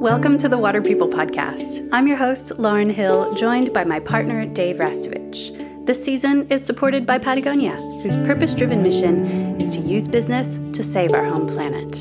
[0.00, 1.88] Welcome to the Water People Podcast.
[1.92, 5.86] I'm your host, Lauren Hill, joined by my partner, Dave Rastovich.
[5.86, 10.82] This season is supported by Patagonia, whose purpose driven mission is to use business to
[10.82, 11.92] save our home planet.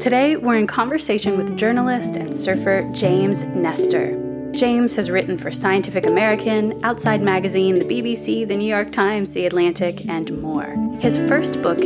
[0.00, 4.23] Today, we're in conversation with journalist and surfer James Nestor.
[4.56, 9.46] James has written for Scientific American, Outside Magazine, the BBC, the New York Times, The
[9.46, 10.76] Atlantic, and more.
[11.00, 11.80] His first book,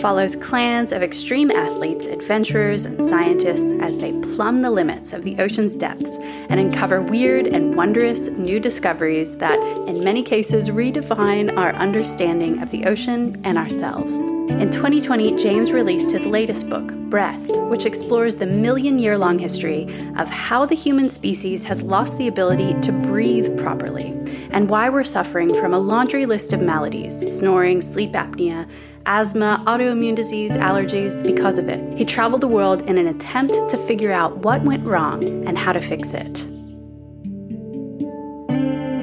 [0.00, 5.38] follows clans of extreme athletes, adventurers, and scientists as they plumb the limits of the
[5.38, 6.16] ocean's depths
[6.48, 12.70] and uncover weird and wondrous new discoveries that, in many cases, redefine our understanding of
[12.70, 14.18] the ocean and ourselves.
[14.50, 19.84] In 2020, James released his latest book, Breath, which explores the million year long history
[20.16, 24.16] of how the human species has lost the ability to breathe properly
[24.50, 28.68] and why we're suffering from a laundry list of maladies snoring, sleep apnea,
[29.06, 31.98] asthma, autoimmune disease, allergies because of it.
[31.98, 35.72] He traveled the world in an attempt to figure out what went wrong and how
[35.72, 36.46] to fix it.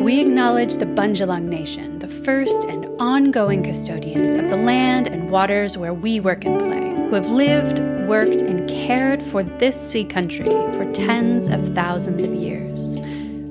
[0.01, 5.77] We acknowledge the Bundjalung Nation, the first and ongoing custodians of the land and waters
[5.77, 10.45] where we work and play, who have lived, worked, and cared for this sea country
[10.45, 12.95] for tens of thousands of years.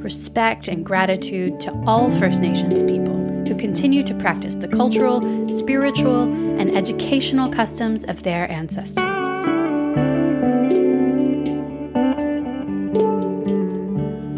[0.02, 3.16] Respect and gratitude to all First Nations people
[3.47, 6.25] who continue to practice the cultural, spiritual,
[6.61, 9.66] and educational customs of their ancestors.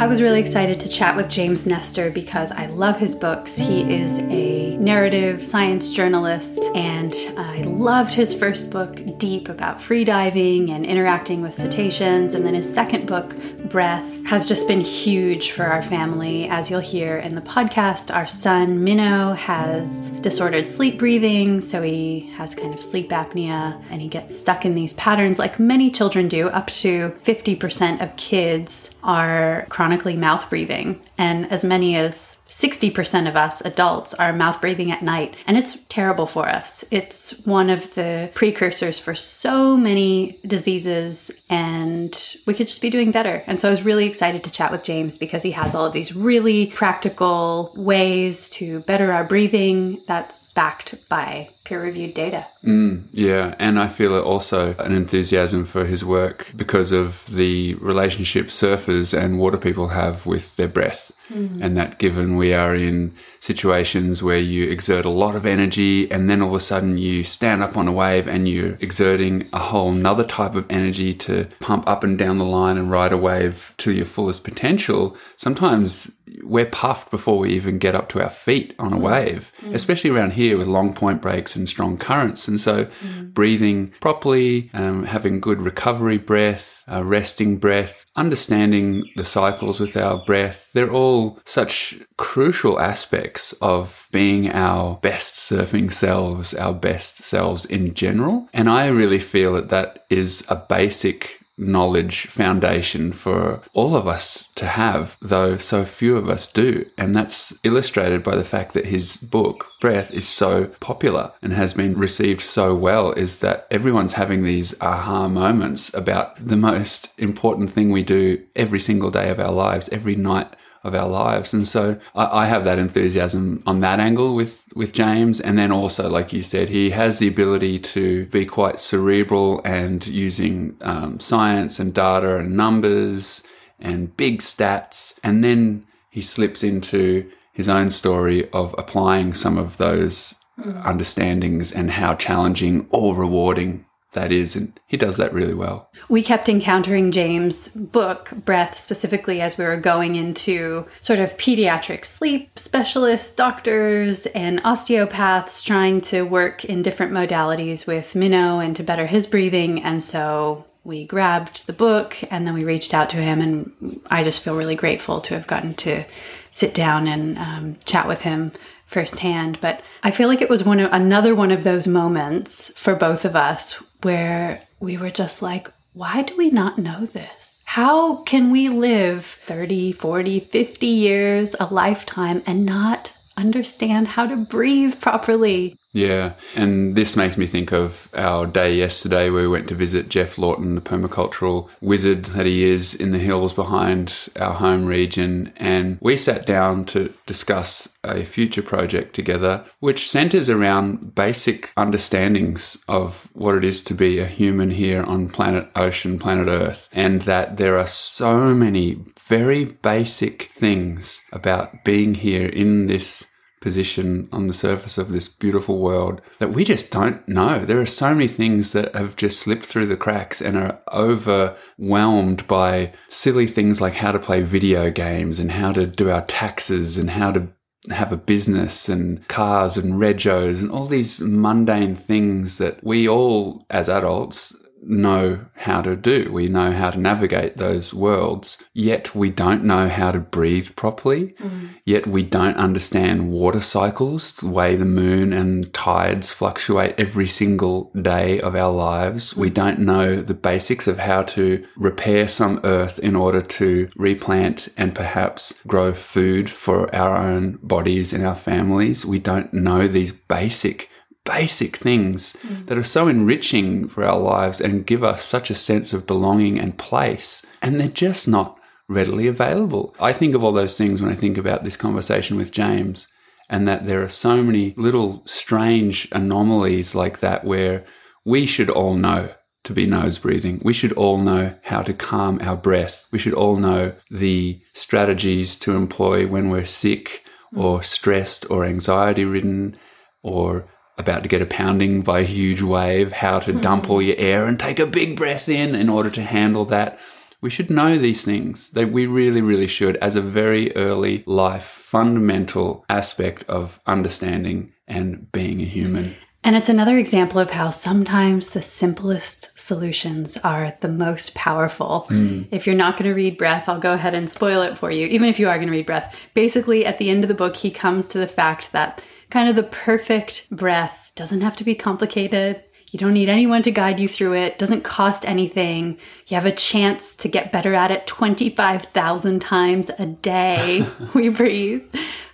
[0.00, 3.58] I was really excited to chat with James Nestor because I love his books.
[3.58, 10.70] He is a narrative science journalist, and I loved his first book, Deep, about freediving
[10.70, 12.34] and interacting with cetaceans.
[12.34, 13.34] And then his second book,
[13.68, 16.48] Breath, has just been huge for our family.
[16.48, 22.20] As you'll hear in the podcast, our son, Minnow, has disordered sleep breathing, so he
[22.36, 26.28] has kind of sleep apnea and he gets stuck in these patterns like many children
[26.28, 26.48] do.
[26.50, 33.36] Up to 50% of kids are chronically mouth breathing, and as many as 60% of
[33.36, 36.84] us adults are mouth breathing at night, and it's terrible for us.
[36.90, 43.10] It's one of the precursors for so many diseases, and we could just be doing
[43.10, 43.44] better.
[43.46, 45.92] And so I was really excited to chat with James because he has all of
[45.92, 52.46] these really practical ways to better our breathing that's backed by peer reviewed data.
[52.64, 58.46] Mm, yeah, and I feel also an enthusiasm for his work because of the relationship
[58.46, 61.12] surfers and water people have with their breath.
[61.28, 61.60] Mm.
[61.60, 66.30] And that given we are in situations where you exert a lot of energy and
[66.30, 69.58] then all of a sudden you stand up on a wave and you're exerting a
[69.58, 73.16] whole nother type of energy to pump up and down the line and ride a
[73.16, 78.30] wave to your fullest potential, sometimes we're puffed before we even get up to our
[78.30, 79.00] feet on a mm.
[79.00, 79.74] wave, mm.
[79.74, 82.48] especially around here with long point breaks and strong currents.
[82.48, 83.32] And so, mm.
[83.32, 90.18] breathing properly, um, having good recovery breath, uh, resting breath, understanding the cycles with our
[90.24, 91.96] breath, they're all such
[92.28, 98.46] crucial aspects of being our best surfing selves, our best selves in general.
[98.52, 104.48] And I really feel that that is a basic knowledge foundation for all of us
[104.56, 106.84] to have, though so few of us do.
[106.98, 111.72] And that's illustrated by the fact that his book, Breath, is so popular and has
[111.72, 117.70] been received so well, is that everyone's having these aha moments about the most important
[117.70, 120.48] thing we do every single day of our lives, every night
[120.84, 121.52] of our lives.
[121.52, 125.40] And so I, I, have that enthusiasm on that angle with, with James.
[125.40, 130.06] And then also, like you said, he has the ability to be quite cerebral and
[130.06, 133.44] using um, science and data and numbers
[133.78, 135.18] and big stats.
[135.22, 140.84] And then he slips into his own story of applying some of those mm.
[140.84, 144.56] understandings and how challenging or rewarding that is.
[144.56, 145.90] And he does that really well.
[146.08, 152.04] We kept encountering James' book, Breath, specifically as we were going into sort of pediatric
[152.04, 158.82] sleep specialists, doctors, and osteopaths trying to work in different modalities with Minnow and to
[158.82, 159.82] better his breathing.
[159.82, 163.42] And so we grabbed the book and then we reached out to him.
[163.42, 166.04] And I just feel really grateful to have gotten to
[166.50, 168.52] sit down and um, chat with him
[168.86, 169.60] firsthand.
[169.60, 173.26] But I feel like it was one of another one of those moments for both
[173.26, 177.62] of us where we were just like, why do we not know this?
[177.64, 184.36] How can we live 30, 40, 50 years, a lifetime, and not understand how to
[184.36, 185.77] breathe properly?
[185.94, 190.10] Yeah, and this makes me think of our day yesterday where we went to visit
[190.10, 195.50] Geoff Lawton, the permacultural wizard that he is in the hills behind our home region.
[195.56, 202.84] And we sat down to discuss a future project together, which centers around basic understandings
[202.86, 207.22] of what it is to be a human here on planet ocean, planet Earth, and
[207.22, 213.30] that there are so many very basic things about being here in this
[213.68, 217.58] position on the surface of this beautiful world that we just don't know.
[217.66, 222.46] There are so many things that have just slipped through the cracks and are overwhelmed
[222.46, 226.96] by silly things like how to play video games and how to do our taxes
[226.96, 227.48] and how to
[227.90, 233.66] have a business and cars and regos and all these mundane things that we all
[233.68, 236.30] as adults know how to do.
[236.32, 241.34] We know how to navigate those worlds, yet we don't know how to breathe properly.
[241.40, 241.70] Mm.
[241.84, 247.90] Yet we don't understand water cycles, the way the moon and tides fluctuate every single
[248.00, 249.36] day of our lives.
[249.36, 254.68] We don't know the basics of how to repair some earth in order to replant
[254.76, 259.06] and perhaps grow food for our own bodies and our families.
[259.06, 260.90] We don't know these basic
[261.28, 262.66] basic things mm.
[262.66, 266.58] that are so enriching for our lives and give us such a sense of belonging
[266.58, 267.44] and place.
[267.60, 268.58] And they're just not
[268.88, 269.94] readily available.
[270.00, 273.08] I think of all those things when I think about this conversation with James,
[273.50, 277.84] and that there are so many little strange anomalies like that where
[278.24, 279.30] we should all know
[279.64, 280.60] to be nose breathing.
[280.64, 283.06] We should all know how to calm our breath.
[283.10, 287.24] We should all know the strategies to employ when we're sick
[287.56, 289.76] or stressed or anxiety ridden
[290.22, 293.62] or about to get a pounding by a huge wave, how to mm.
[293.62, 296.98] dump all your air and take a big breath in in order to handle that.
[297.40, 298.70] We should know these things.
[298.72, 305.30] That we really, really should, as a very early life fundamental aspect of understanding and
[305.30, 306.16] being a human.
[306.44, 312.06] And it's another example of how sometimes the simplest solutions are the most powerful.
[312.08, 312.46] Mm.
[312.50, 315.06] If you're not going to read breath, I'll go ahead and spoil it for you,
[315.08, 316.14] even if you are going to read breath.
[316.34, 319.56] Basically, at the end of the book, he comes to the fact that kind of
[319.56, 321.12] the perfect breath.
[321.14, 322.62] Doesn't have to be complicated.
[322.90, 324.58] You don't need anyone to guide you through it.
[324.58, 325.98] Doesn't cost anything.
[326.26, 330.86] You have a chance to get better at it 25,000 times a day.
[331.14, 331.86] we breathe.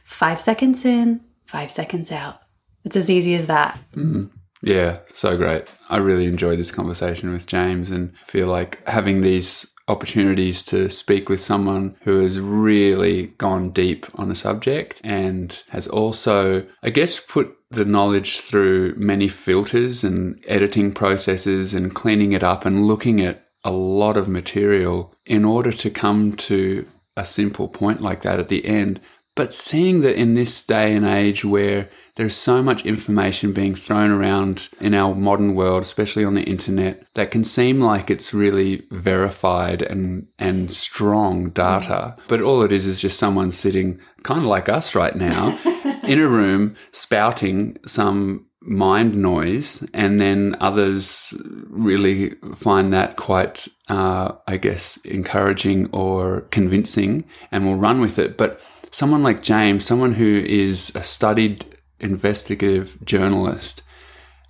[0.04, 2.40] Five seconds in, five seconds out.
[2.84, 3.78] It's as easy as that.
[3.96, 4.30] Mm.
[4.62, 5.68] Yeah, so great.
[5.90, 11.28] I really enjoyed this conversation with James and feel like having these opportunities to speak
[11.28, 17.20] with someone who has really gone deep on a subject and has also, I guess,
[17.20, 23.20] put the knowledge through many filters and editing processes and cleaning it up and looking
[23.20, 26.86] at a lot of material in order to come to
[27.16, 29.00] a simple point like that at the end.
[29.36, 34.10] But seeing that in this day and age where there's so much information being thrown
[34.10, 38.86] around in our modern world, especially on the internet, that can seem like it's really
[38.90, 42.14] verified and, and strong data.
[42.28, 45.58] But all it is is just someone sitting kind of like us right now
[46.06, 51.34] in a room spouting some mind noise, and then others
[51.68, 58.38] really find that quite, uh, I guess, encouraging or convincing and will run with it.
[58.38, 61.66] But someone like James, someone who is a studied
[62.04, 63.82] investigative journalist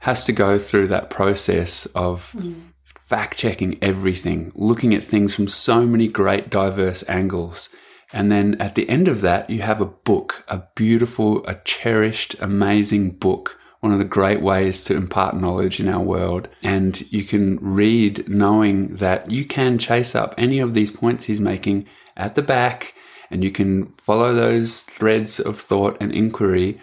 [0.01, 2.55] has to go through that process of mm.
[2.99, 7.71] fact checking everything, looking at things from so many great diverse angles.
[8.12, 12.37] And then at the end of that, you have a book, a beautiful, a cherished,
[12.41, 16.49] amazing book, one of the great ways to impart knowledge in our world.
[16.62, 21.40] And you can read knowing that you can chase up any of these points he's
[21.40, 21.87] making
[22.17, 22.95] at the back
[23.31, 26.81] and you can follow those threads of thought and inquiry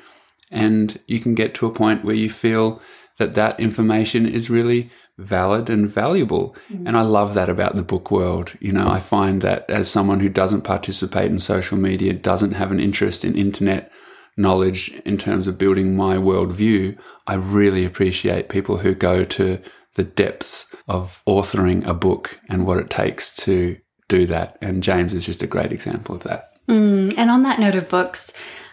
[0.52, 2.82] and you can get to a point where you feel
[3.18, 6.56] that that information is really valid and valuable.
[6.72, 6.88] Mm.
[6.88, 8.54] And I love that about the book world.
[8.60, 12.72] You know, I find that as someone who doesn't participate in social media, doesn't have
[12.72, 13.92] an interest in internet
[14.38, 19.60] knowledge in terms of building my worldview, I really appreciate people who go to
[19.96, 23.78] the depths of authoring a book and what it takes to
[24.08, 24.58] do that.
[24.62, 26.54] And James is just a great example of that.
[26.68, 28.32] Mm, and on that note of books,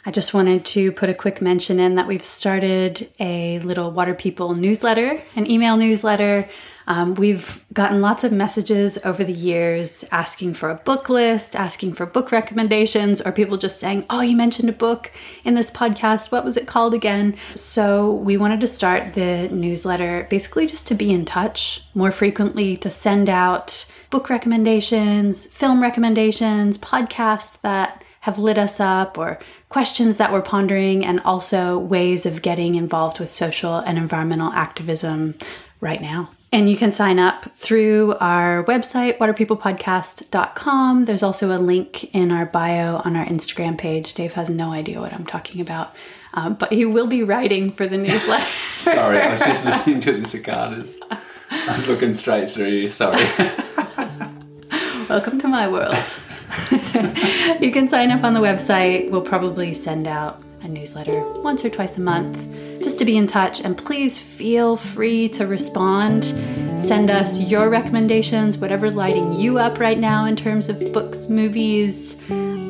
[0.08, 4.14] I just wanted to put a quick mention in that we've started a little Water
[4.14, 6.48] People newsletter, an email newsletter.
[6.86, 11.92] Um, we've gotten lots of messages over the years asking for a book list, asking
[11.92, 15.12] for book recommendations, or people just saying, Oh, you mentioned a book
[15.44, 16.32] in this podcast.
[16.32, 17.36] What was it called again?
[17.54, 22.78] So we wanted to start the newsletter basically just to be in touch more frequently,
[22.78, 29.38] to send out book recommendations, film recommendations, podcasts that have lit us up or
[29.68, 35.34] questions that we're pondering, and also ways of getting involved with social and environmental activism
[35.80, 36.30] right now.
[36.50, 41.04] And you can sign up through our website, waterpeoplepodcast.com.
[41.04, 44.14] There's also a link in our bio on our Instagram page.
[44.14, 45.94] Dave has no idea what I'm talking about,
[46.32, 48.46] um, but he will be writing for the newsletter.
[48.76, 50.98] Sorry, I was just listening to the cicadas.
[51.50, 52.88] I was looking straight through you.
[52.88, 53.22] Sorry.
[55.08, 55.96] Welcome to my world.
[57.60, 59.10] you can sign up on the website.
[59.10, 62.36] We'll probably send out a newsletter once or twice a month
[62.82, 63.60] just to be in touch.
[63.60, 66.24] And please feel free to respond.
[66.76, 72.16] Send us your recommendations, whatever's lighting you up right now in terms of books, movies,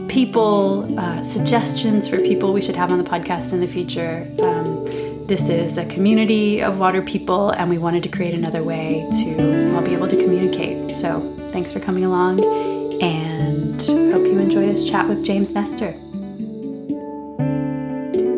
[0.08, 4.26] people, uh, suggestions for people we should have on the podcast in the future.
[4.42, 4.84] Um,
[5.26, 9.74] this is a community of water people, and we wanted to create another way to
[9.74, 10.96] all be able to communicate.
[10.96, 11.20] So,
[11.50, 12.42] thanks for coming along,
[13.02, 13.27] and
[13.86, 15.92] hope you enjoy this chat with James Nestor.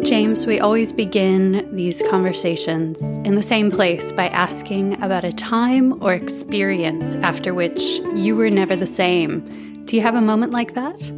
[0.05, 6.03] James, we always begin these conversations in the same place by asking about a time
[6.03, 7.81] or experience after which
[8.15, 9.41] you were never the same.
[9.87, 11.13] Do you have a moment like that?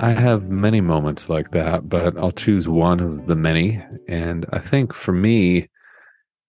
[0.00, 3.82] I have many moments like that, but I'll choose one of the many.
[4.08, 5.68] And I think for me,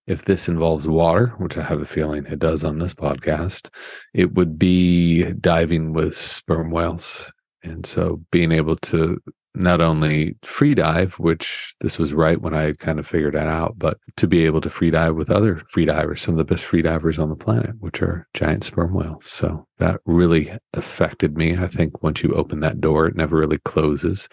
[0.07, 3.69] if this involves water, which I have a feeling it does on this podcast,
[4.13, 7.31] it would be diving with sperm whales.
[7.61, 9.21] And so being able to
[9.53, 13.73] not only free dive, which this was right when I kind of figured that out,
[13.77, 16.63] but to be able to free dive with other free divers, some of the best
[16.63, 19.25] free divers on the planet, which are giant sperm whales.
[19.25, 21.57] So that really affected me.
[21.57, 24.29] I think once you open that door, it never really closes.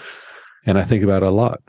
[0.66, 1.62] And I think about it a lot.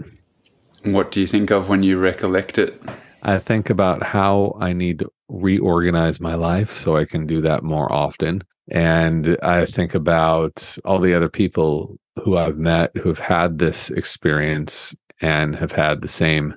[0.84, 2.80] What do you think of when you recollect it?
[3.26, 7.64] I think about how I need to reorganize my life so I can do that
[7.64, 8.44] more often.
[8.70, 13.90] And I think about all the other people who I've met who have had this
[13.90, 16.54] experience and have had the same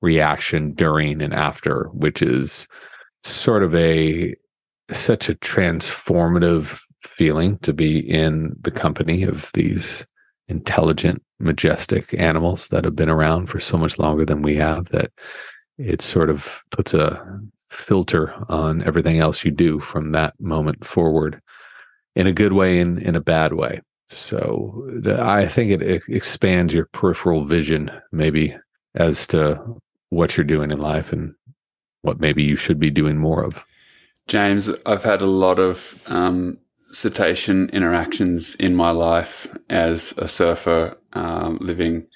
[0.00, 2.66] reaction during and after, which is
[3.22, 4.34] sort of a
[4.90, 10.06] such a transformative feeling to be in the company of these
[10.48, 15.10] intelligent, majestic animals that have been around for so much longer than we have that
[15.78, 17.40] it sort of puts a
[17.70, 21.40] filter on everything else you do from that moment forward
[22.14, 23.80] in a good way and in a bad way.
[24.08, 28.56] So I think it, expands your peripheral vision, maybe
[28.94, 29.60] as to
[30.10, 31.34] what you're doing in life and
[32.02, 33.66] what maybe you should be doing more of.
[34.28, 36.58] James, I've had a lot of um,
[36.92, 42.06] cetacean interactions in my life as a surfer um, living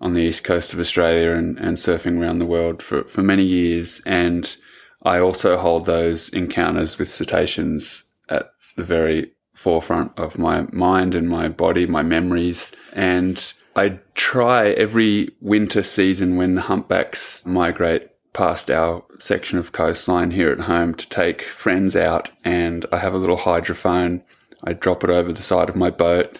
[0.00, 3.44] on the east coast of Australia and, and surfing around the world for, for many
[3.44, 4.00] years.
[4.06, 4.56] And
[5.02, 11.28] I also hold those encounters with cetaceans at the very forefront of my mind and
[11.28, 12.74] my body, my memories.
[12.92, 20.30] And I try every winter season when the humpbacks migrate past our section of coastline
[20.30, 22.30] here at home to take friends out.
[22.44, 24.22] And I have a little hydrophone.
[24.62, 26.36] I drop it over the side of my boat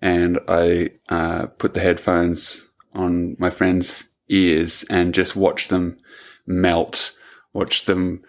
[0.00, 5.98] and I uh, put the headphones on my friends' ears and just watch them
[6.46, 7.12] melt,
[7.52, 8.22] watch them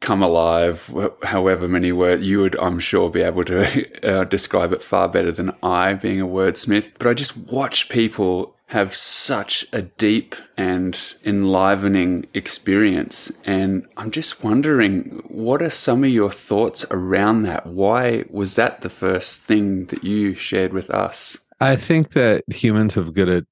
[0.00, 4.82] come alive, however many words you would, I'm sure, be able to uh, describe it
[4.82, 6.92] far better than I, being a wordsmith.
[6.98, 13.32] But I just watch people have such a deep and enlivening experience.
[13.44, 17.66] And I'm just wondering, what are some of your thoughts around that?
[17.66, 21.40] Why was that the first thing that you shared with us?
[21.60, 23.44] I think that humans have good at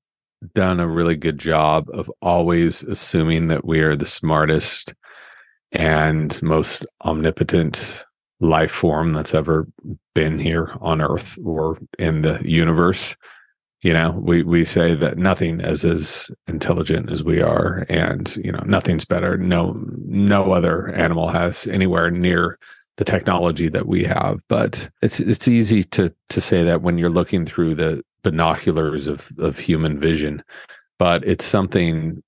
[0.55, 4.95] done a really good job of always assuming that we are the smartest
[5.73, 8.05] and most omnipotent
[8.41, 9.67] life form that's ever
[10.15, 13.17] been here on earth or in the universe.
[13.83, 18.51] You know we we say that nothing is as intelligent as we are and you
[18.51, 19.37] know nothing's better.
[19.37, 22.59] No no other animal has anywhere near
[22.97, 24.41] the technology that we have.
[24.49, 29.33] But it's it's easy to to say that when you're looking through the binoculars of
[29.39, 30.43] of human vision
[30.99, 32.23] but it's something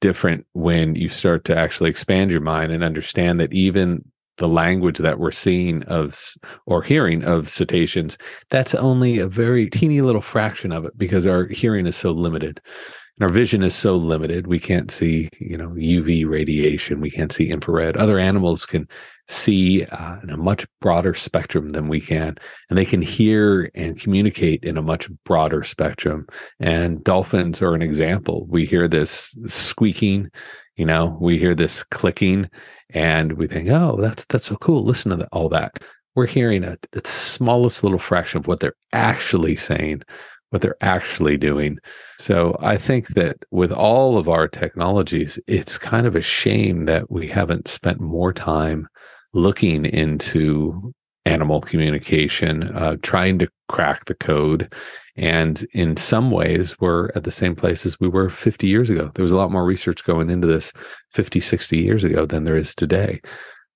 [0.00, 4.04] different when you start to actually expand your mind and understand that even
[4.36, 6.18] the language that we're seeing of
[6.66, 8.16] or hearing of cetaceans,
[8.50, 12.60] that's only a very teeny little fraction of it because our hearing is so limited
[13.18, 14.46] and our vision is so limited.
[14.46, 17.00] We can't see, you know, UV radiation.
[17.00, 17.98] We can't see infrared.
[17.98, 18.88] Other animals can
[19.30, 22.36] see uh, in a much broader spectrum than we can,
[22.68, 26.26] and they can hear and communicate in a much broader spectrum.
[26.58, 28.46] And dolphins are an example.
[28.48, 30.30] We hear this squeaking,
[30.76, 32.50] you know, we hear this clicking,
[32.90, 35.78] and we think, "Oh, that's that's so cool." Listen to that, all that.
[36.16, 40.02] We're hearing a, the smallest little fraction of what they're actually saying
[40.50, 41.78] what they're actually doing.
[42.18, 47.10] So I think that with all of our technologies, it's kind of a shame that
[47.10, 48.88] we haven't spent more time
[49.32, 50.92] looking into
[51.24, 54.72] animal communication, uh, trying to crack the code.
[55.16, 59.10] And in some ways, we're at the same place as we were 50 years ago.
[59.14, 60.72] There was a lot more research going into this
[61.12, 63.20] 50, 60 years ago than there is today.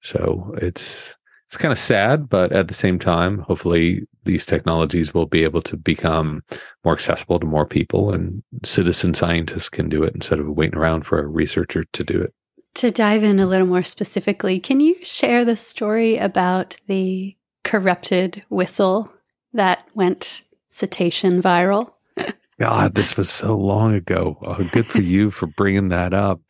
[0.00, 1.14] So it's
[1.48, 5.62] it's kind of sad, but at the same time, hopefully these technologies will be able
[5.62, 6.42] to become
[6.84, 11.04] more accessible to more people and citizen scientists can do it instead of waiting around
[11.06, 12.34] for a researcher to do it.
[12.74, 18.42] To dive in a little more specifically, can you share the story about the corrupted
[18.48, 19.12] whistle
[19.52, 21.92] that went cetacean viral?
[22.60, 24.38] God, this was so long ago.
[24.42, 26.40] Oh, good for you for bringing that up.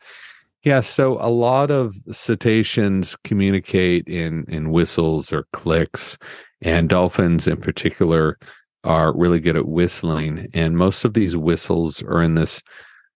[0.63, 6.17] Yeah, so a lot of cetaceans communicate in in whistles or clicks,
[6.59, 8.39] and dolphins in particular
[8.83, 10.47] are really good at whistling.
[10.55, 12.63] And most of these whistles are in this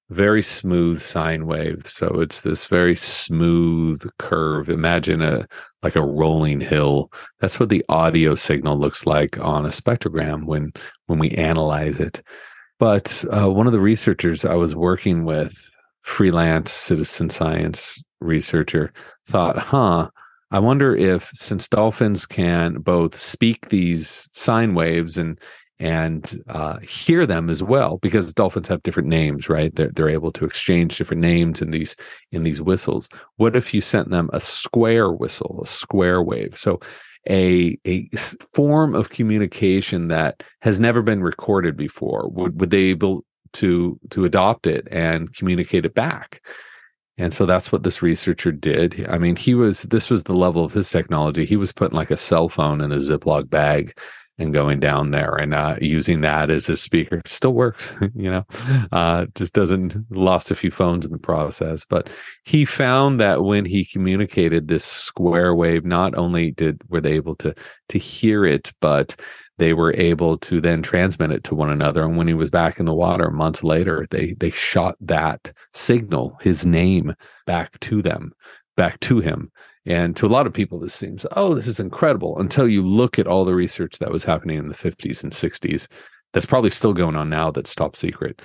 [0.10, 1.84] very smooth sine wave.
[1.88, 4.70] So it's this very smooth curve.
[4.70, 5.48] Imagine a
[5.84, 7.12] like a rolling hill.
[7.40, 10.74] That's what the audio signal looks like on a spectrogram when
[11.06, 12.22] when we analyze it.
[12.80, 15.54] But uh, one of the researchers I was working with
[16.02, 18.92] freelance citizen science researcher
[19.28, 20.10] thought, huh,
[20.52, 25.40] I wonder if since dolphins can both speak these sine waves and
[25.80, 29.74] and uh, hear them as well, because dolphins have different names, right?
[29.76, 31.96] They're they're able to exchange different names in these
[32.32, 33.10] in these whistles.
[33.38, 36.58] What if you sent them a square whistle, a square wave?
[36.58, 36.80] So
[37.30, 38.10] a a
[38.54, 42.30] form of communication that has never been recorded before.
[42.30, 46.42] Would would they able to to adopt it and communicate it back
[47.18, 50.64] and so that's what this researcher did i mean he was this was the level
[50.64, 53.98] of his technology he was putting like a cell phone in a ziploc bag
[54.40, 58.46] and going down there and uh, using that as his speaker still works you know
[58.92, 62.10] uh, just doesn't lost a few phones in the process but
[62.46, 67.36] he found that when he communicated this square wave not only did were they able
[67.36, 67.54] to
[67.88, 69.16] to hear it but
[69.60, 72.04] they were able to then transmit it to one another.
[72.04, 76.38] And when he was back in the water months later, they they shot that signal,
[76.42, 77.14] his name,
[77.46, 78.32] back to them,
[78.78, 79.52] back to him.
[79.90, 83.18] And to a lot of people, this seems, oh, this is incredible until you look
[83.18, 85.88] at all the research that was happening in the 50s and 60s.
[86.32, 87.50] That's probably still going on now.
[87.50, 88.40] That's top secret,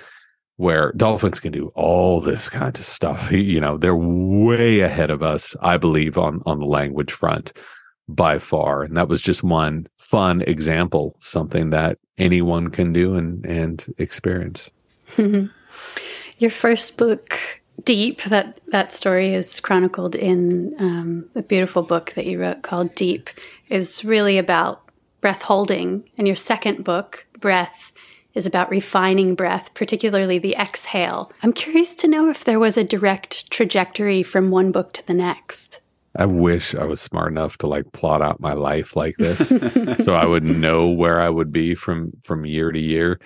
[0.57, 3.31] where dolphins can do all this kind of stuff.
[3.31, 7.53] You know, they're way ahead of us, I believe, on on the language front
[8.07, 8.81] by far.
[8.81, 14.69] And that was just one fun example, something that anyone can do and, and experience.
[15.17, 17.39] Your first book,
[17.83, 22.95] Deep, that, that story is chronicled in um, a beautiful book that you wrote called
[22.95, 23.29] Deep,
[23.69, 24.81] is really about
[25.21, 26.07] breath holding.
[26.17, 27.91] And your second book, Breath,
[28.33, 31.31] is about refining breath, particularly the exhale.
[31.41, 35.13] I'm curious to know if there was a direct trajectory from one book to the
[35.13, 35.81] next.
[36.17, 39.49] I wish I was smart enough to like plot out my life like this
[40.05, 43.19] so I would know where I would be from from year to year.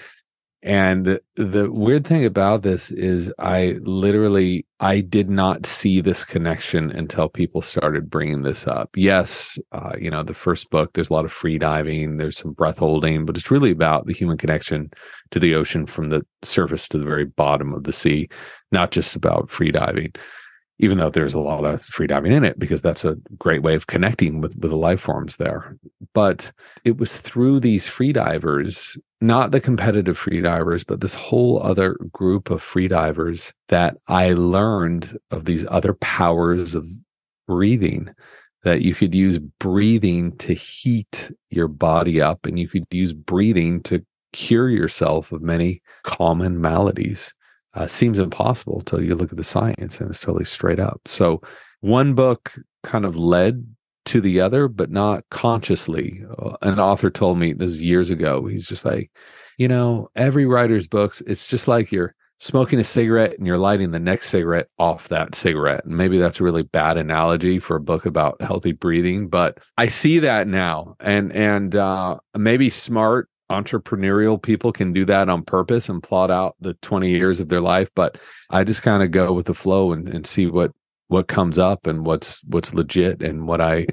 [0.62, 6.91] And the weird thing about this is I literally I did not see this connection
[6.91, 8.89] until people started bringing this up.
[8.95, 12.52] Yes, uh, you know, the first book there's a lot of free diving, there's some
[12.52, 14.91] breath holding, but it's really about the human connection
[15.32, 18.28] to the ocean from the surface to the very bottom of the sea,
[18.72, 20.12] not just about free diving
[20.82, 23.76] even though there's a lot of free diving in it because that's a great way
[23.76, 25.78] of connecting with with the life forms there
[26.13, 26.52] but
[26.86, 31.97] it was through these free divers not the competitive free divers but this whole other
[32.12, 36.88] group of free divers that i learned of these other powers of
[37.47, 38.10] breathing
[38.63, 43.82] that you could use breathing to heat your body up and you could use breathing
[43.82, 47.34] to cure yourself of many common maladies
[47.73, 50.99] uh, seems impossible until you look at the science and it's totally straight up.
[51.05, 51.41] So
[51.82, 52.53] one book
[52.84, 53.65] kind of led
[54.05, 56.23] to the other, but not consciously.
[56.38, 58.45] Uh, an author told me this years ago.
[58.45, 59.12] He's just like,
[59.57, 63.91] you know, every writer's books, it's just like you're smoking a cigarette and you're lighting
[63.91, 65.83] the next cigarette off that cigarette.
[65.85, 69.88] And maybe that's a really bad analogy for a book about healthy breathing, but I
[69.88, 70.95] see that now.
[70.99, 76.55] And and uh maybe smart entrepreneurial people can do that on purpose and plot out
[76.62, 78.15] the 20 years of their life but
[78.51, 80.71] i just kind of go with the flow and, and see what
[81.10, 83.86] what comes up and what's what's legit and what i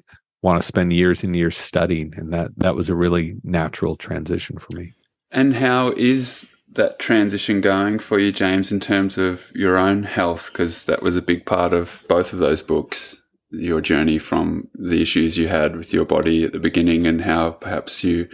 [0.43, 4.59] want to spend years and years studying and that that was a really natural transition
[4.59, 4.95] for me
[5.31, 10.51] and how is that transition going for you james in terms of your own health
[10.53, 15.01] because that was a big part of both of those books your journey from the
[15.03, 18.29] issues you had with your body at the beginning and how perhaps you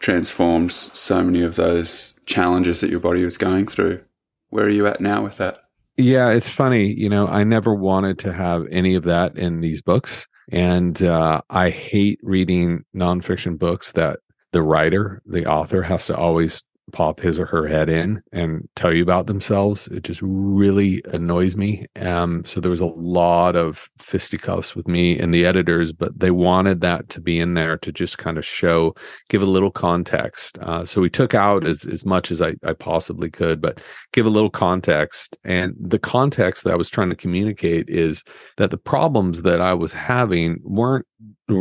[0.00, 4.00] transformed so many of those challenges that your body was going through.
[4.48, 5.62] Where are you at now with that?
[6.00, 6.94] Yeah, it's funny.
[6.94, 10.26] You know, I never wanted to have any of that in these books.
[10.50, 14.20] And uh, I hate reading nonfiction books that
[14.52, 18.92] the writer, the author, has to always pop his or her head in and tell
[18.92, 19.86] you about themselves.
[19.88, 21.86] It just really annoys me.
[22.00, 26.30] Um, so there was a lot of fisticuffs with me and the editors, but they
[26.30, 28.94] wanted that to be in there to just kind of show,
[29.28, 30.58] give a little context.
[30.58, 33.80] Uh, so we took out as, as much as I, I possibly could, but
[34.12, 35.36] give a little context.
[35.44, 38.22] And the context that I was trying to communicate is
[38.56, 41.06] that the problems that I was having weren't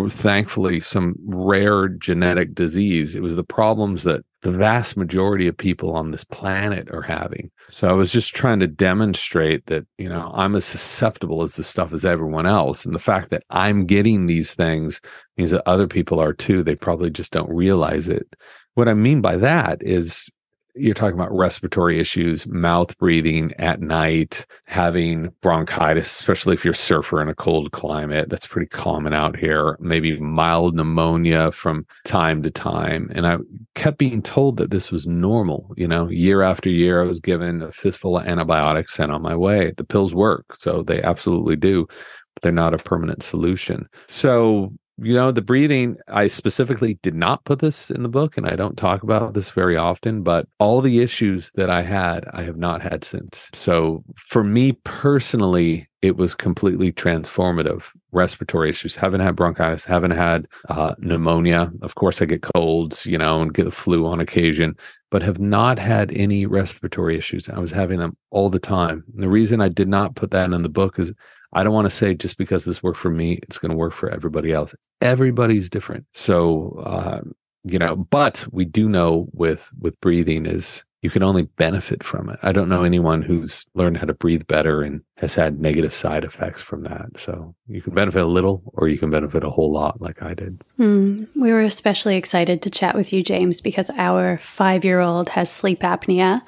[0.09, 3.15] thankfully some rare genetic disease.
[3.15, 7.51] It was the problems that the vast majority of people on this planet are having.
[7.69, 11.63] So I was just trying to demonstrate that, you know, I'm as susceptible as the
[11.63, 12.85] stuff as everyone else.
[12.85, 15.01] And the fact that I'm getting these things
[15.37, 16.63] means that other people are too.
[16.63, 18.33] They probably just don't realize it.
[18.75, 20.31] What I mean by that is
[20.75, 26.77] you're talking about respiratory issues, mouth breathing at night, having bronchitis, especially if you're a
[26.77, 28.29] surfer in a cold climate.
[28.29, 29.77] That's pretty common out here.
[29.79, 33.09] Maybe mild pneumonia from time to time.
[33.13, 33.37] And I
[33.75, 35.73] kept being told that this was normal.
[35.75, 39.35] You know, year after year, I was given a fistful of antibiotics sent on my
[39.35, 39.73] way.
[39.75, 40.55] The pills work.
[40.55, 41.87] So they absolutely do
[42.35, 43.87] but they're not a permanent solution.
[44.07, 44.71] So
[45.01, 48.55] you know, the breathing, I specifically did not put this in the book and I
[48.55, 52.57] don't talk about this very often, but all the issues that I had, I have
[52.57, 53.49] not had since.
[53.53, 57.83] So for me personally, it was completely transformative.
[58.11, 61.71] Respiratory issues, haven't had bronchitis, haven't had uh, pneumonia.
[61.81, 64.75] Of course, I get colds, you know, and get the flu on occasion,
[65.11, 67.49] but have not had any respiratory issues.
[67.49, 69.03] I was having them all the time.
[69.13, 71.11] And the reason I did not put that in the book is
[71.53, 73.93] I don't want to say just because this worked for me, it's going to work
[73.93, 74.75] for everybody else.
[75.01, 76.05] Everybody's different.
[76.13, 77.21] So, uh,
[77.63, 82.29] you know, but we do know with with breathing is you can only benefit from
[82.29, 82.39] it.
[82.43, 86.25] I don't know anyone who's learned how to breathe better and has had negative side
[86.25, 87.17] effects from that.
[87.17, 90.33] So you can benefit a little or you can benefit a whole lot like I
[90.33, 90.61] did.
[90.77, 95.29] Mm, we were especially excited to chat with you, James, because our five year old
[95.29, 96.41] has sleep apnea.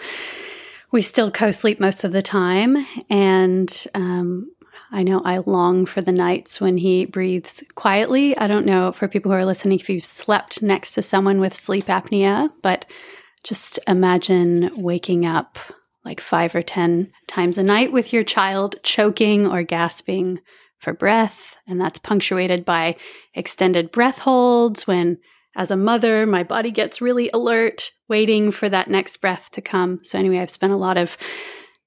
[0.91, 2.85] We still co sleep most of the time.
[3.09, 4.51] And um,
[4.91, 8.37] I know I long for the nights when he breathes quietly.
[8.37, 11.53] I don't know for people who are listening if you've slept next to someone with
[11.53, 12.85] sleep apnea, but
[13.43, 15.57] just imagine waking up
[16.03, 20.39] like five or 10 times a night with your child choking or gasping
[20.77, 21.57] for breath.
[21.67, 22.97] And that's punctuated by
[23.33, 25.19] extended breath holds when,
[25.55, 30.03] as a mother, my body gets really alert, waiting for that next breath to come.
[30.03, 31.17] So, anyway, I've spent a lot of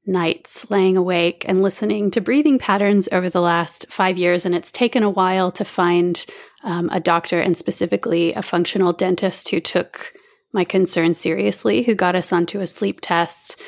[0.07, 4.45] nights laying awake and listening to breathing patterns over the last five years.
[4.45, 6.25] And it's taken a while to find
[6.63, 10.13] um, a doctor and specifically a functional dentist who took
[10.53, 13.61] my concerns seriously, who got us onto a sleep test.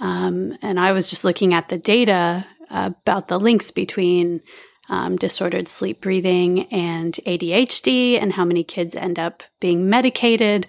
[0.00, 4.40] Um, and I was just looking at the data about the links between
[4.88, 10.66] um, disordered sleep breathing and ADHD and how many kids end up being medicated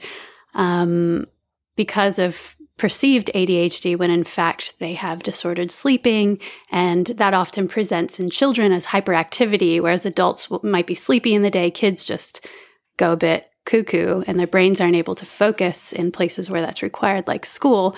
[0.54, 1.28] um,
[1.76, 6.40] because of perceived ADHD when in fact they have disordered sleeping.
[6.72, 11.52] And that often presents in children as hyperactivity, whereas adults might be sleepy in the
[11.52, 11.72] day.
[11.72, 12.46] Kids just
[12.98, 16.84] go a bit cuckoo and their brains aren't able to focus in places where that's
[16.84, 17.96] required, like school.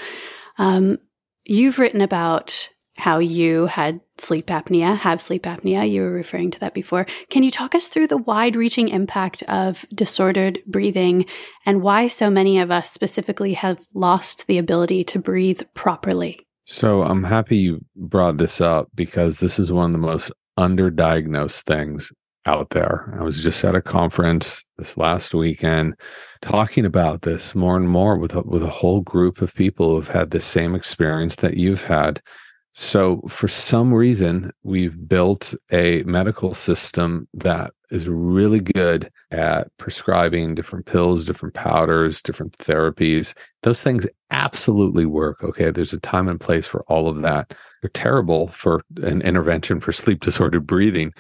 [0.57, 0.97] Um,
[1.45, 5.89] you've written about how you had sleep apnea, have sleep apnea.
[5.89, 7.05] You were referring to that before.
[7.29, 11.25] Can you talk us through the wide reaching impact of disordered breathing
[11.65, 16.39] and why so many of us specifically have lost the ability to breathe properly?
[16.65, 21.63] So I'm happy you brought this up because this is one of the most underdiagnosed
[21.63, 22.11] things
[22.47, 23.15] out there.
[23.19, 25.95] I was just at a conference this last weekend
[26.41, 30.07] talking about this more and more with a, with a whole group of people who've
[30.07, 32.21] had the same experience that you've had
[32.79, 40.53] so, for some reason, we've built a medical system that is really good at prescribing
[40.53, 43.33] different pills, different powders, different therapies.
[43.63, 45.43] Those things absolutely work.
[45.43, 45.71] Okay.
[45.71, 47.55] There's a time and place for all of that.
[47.81, 51.13] They're terrible for an intervention for sleep disordered breathing.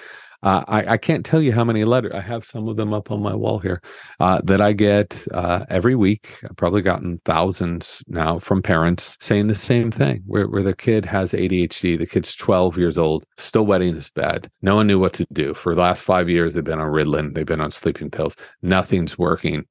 [0.43, 3.09] Uh, I, I, can't tell you how many letters I have some of them up
[3.09, 3.81] on my wall here
[4.19, 6.39] uh, that I get uh, every week.
[6.43, 11.31] I've probably gotten thousands now from parents saying the same thing where, where kid has
[11.31, 11.97] ADHD.
[11.97, 14.49] The kid's 12 years old, still wetting his bed.
[14.61, 15.55] No one knew what to do.
[15.55, 18.35] For the last five years, they've been on Ritalin, they've been on sleeping pills.
[18.61, 19.65] Nothing's working.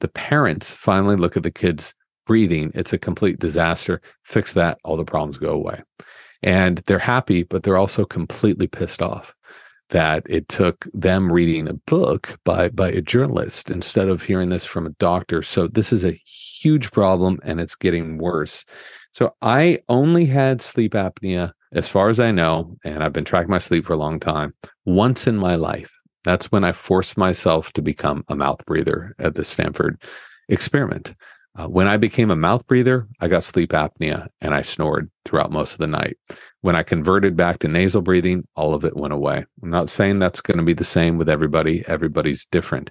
[0.00, 1.94] The parents finally look at the kid's
[2.26, 2.72] breathing.
[2.74, 4.00] It's a complete disaster.
[4.22, 5.82] Fix that, all the problems go away.
[6.42, 9.34] And they're happy, but they're also completely pissed off
[9.92, 14.64] that it took them reading a book by by a journalist instead of hearing this
[14.64, 15.42] from a doctor.
[15.42, 18.64] So this is a huge problem and it's getting worse.
[19.12, 23.50] So I only had sleep apnea as far as I know, and I've been tracking
[23.50, 25.90] my sleep for a long time, once in my life.
[26.24, 30.00] That's when I forced myself to become a mouth breather at the Stanford
[30.48, 31.14] experiment.
[31.58, 35.52] Uh, when I became a mouth breather, I got sleep apnea and I snored throughout
[35.52, 36.16] most of the night.
[36.62, 39.44] When I converted back to nasal breathing, all of it went away.
[39.62, 41.84] I'm not saying that's going to be the same with everybody.
[41.86, 42.90] Everybody's different.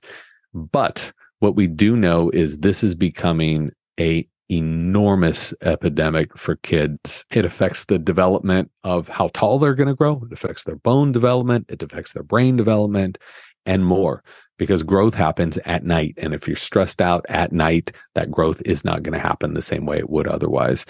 [0.54, 7.26] But what we do know is this is becoming a enormous epidemic for kids.
[7.32, 10.22] It affects the development of how tall they're going to grow.
[10.26, 11.66] It affects their bone development.
[11.70, 13.18] It affects their brain development
[13.66, 14.24] and more
[14.62, 16.14] because growth happens at night.
[16.18, 19.62] And if you're stressed out at night, that growth is not going to happen the
[19.64, 20.86] same way it would otherwise.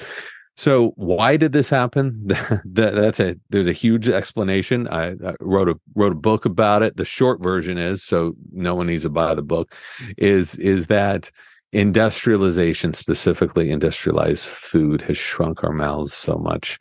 [0.57, 2.27] So why did this happen?
[2.65, 4.89] That's a there's a huge explanation.
[4.89, 6.97] I, I, wrote a wrote a book about it.
[6.97, 9.73] The short version is so no one needs to buy the book.
[10.17, 11.31] Is is that
[11.71, 16.77] industrialization, specifically industrialized food, has shrunk our mouths so much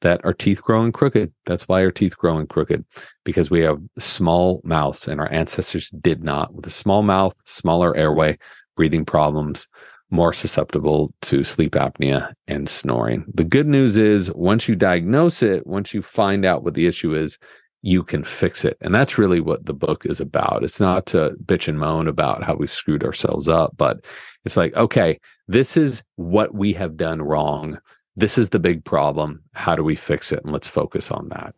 [0.00, 1.32] that our teeth growing crooked.
[1.46, 2.84] That's why our teeth growing crooked
[3.24, 6.54] because we have small mouths and our ancestors did not.
[6.54, 8.38] With a small mouth, smaller airway,
[8.76, 9.68] breathing problems,
[10.10, 13.24] more susceptible to sleep apnea and snoring.
[13.32, 17.14] The good news is once you diagnose it, once you find out what the issue
[17.14, 17.38] is,
[17.82, 18.76] you can fix it.
[18.80, 20.64] And that's really what the book is about.
[20.64, 24.04] It's not to bitch and moan about how we screwed ourselves up, but
[24.44, 27.78] it's like, okay, this is what we have done wrong
[28.16, 29.42] this is the big problem.
[29.52, 30.42] How do we fix it?
[30.44, 31.54] And let's focus on that.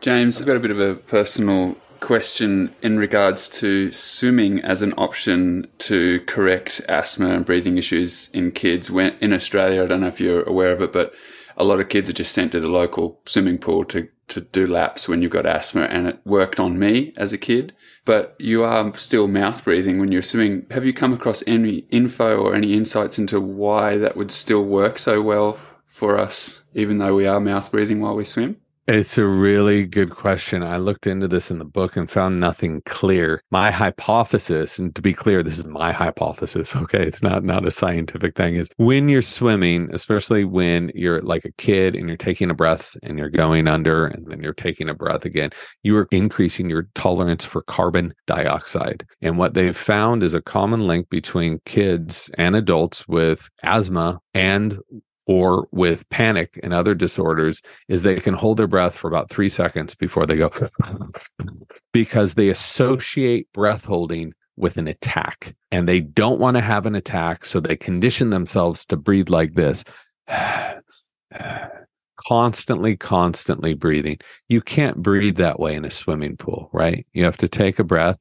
[0.00, 4.92] James, I've got a bit of a personal question in regards to swimming as an
[4.98, 8.90] option to correct asthma and breathing issues in kids.
[8.90, 11.14] When in Australia, I don't know if you're aware of it, but
[11.56, 14.66] a lot of kids are just sent to the local swimming pool to, to do
[14.66, 17.72] laps when you've got asthma, and it worked on me as a kid.
[18.04, 20.66] But you are still mouth breathing when you're swimming.
[20.72, 24.98] Have you come across any info or any insights into why that would still work
[24.98, 25.56] so well
[25.92, 28.56] for us, even though we are mouth breathing while we swim?
[28.88, 30.64] It's a really good question.
[30.64, 33.40] I looked into this in the book and found nothing clear.
[33.52, 37.06] My hypothesis, and to be clear, this is my hypothesis, okay?
[37.06, 41.52] It's not not a scientific thing, is when you're swimming, especially when you're like a
[41.52, 44.94] kid and you're taking a breath and you're going under and then you're taking a
[44.94, 45.50] breath again,
[45.84, 49.06] you are increasing your tolerance for carbon dioxide.
[49.20, 54.80] And what they've found is a common link between kids and adults with asthma and
[55.26, 59.48] or with panic and other disorders is they can hold their breath for about three
[59.48, 60.50] seconds before they go
[61.92, 66.94] because they associate breath holding with an attack and they don't want to have an
[66.94, 69.84] attack so they condition themselves to breathe like this
[72.28, 74.18] constantly constantly breathing.
[74.48, 77.06] You can't breathe that way in a swimming pool right?
[77.12, 78.18] You have to take a breath.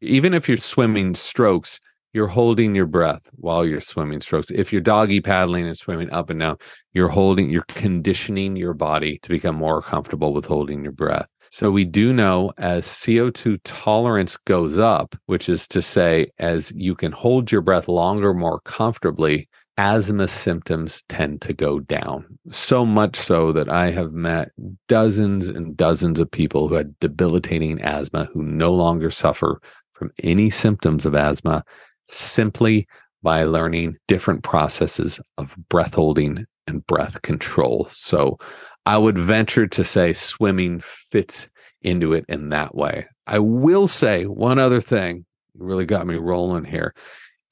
[0.00, 1.78] Even if you're swimming strokes
[2.12, 4.50] you're holding your breath while you're swimming strokes.
[4.50, 6.58] If you're doggy paddling and swimming up and down,
[6.92, 11.26] you're holding, you're conditioning your body to become more comfortable with holding your breath.
[11.50, 16.94] So we do know as CO2 tolerance goes up, which is to say, as you
[16.94, 22.38] can hold your breath longer, more comfortably, asthma symptoms tend to go down.
[22.50, 24.50] So much so that I have met
[24.88, 29.60] dozens and dozens of people who had debilitating asthma who no longer suffer
[29.92, 31.64] from any symptoms of asthma
[32.08, 32.86] simply
[33.22, 37.88] by learning different processes of breath holding and breath control.
[37.92, 38.38] So
[38.86, 41.50] I would venture to say swimming fits
[41.82, 43.06] into it in that way.
[43.26, 45.24] I will say one other thing
[45.56, 46.94] really got me rolling here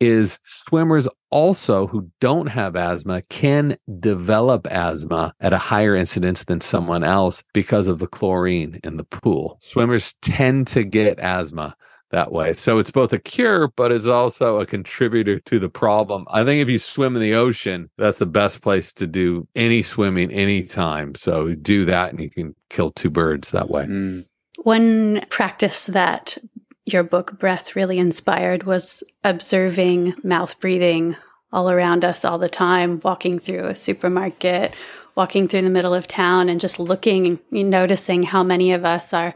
[0.00, 6.60] is swimmers also who don't have asthma can develop asthma at a higher incidence than
[6.60, 9.58] someone else because of the chlorine in the pool.
[9.60, 11.76] Swimmers tend to get asthma
[12.10, 12.52] that way.
[12.52, 16.26] So it's both a cure, but it's also a contributor to the problem.
[16.30, 19.82] I think if you swim in the ocean, that's the best place to do any
[19.82, 21.14] swimming anytime.
[21.14, 23.84] So do that and you can kill two birds that way.
[23.84, 24.26] Mm.
[24.62, 26.36] One practice that
[26.84, 31.16] your book Breath really inspired was observing mouth breathing
[31.52, 34.74] all around us all the time, walking through a supermarket,
[35.16, 39.12] walking through the middle of town, and just looking, and noticing how many of us
[39.12, 39.34] are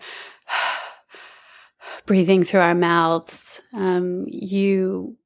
[2.06, 3.60] breathing through our mouths.
[3.72, 5.16] Um, you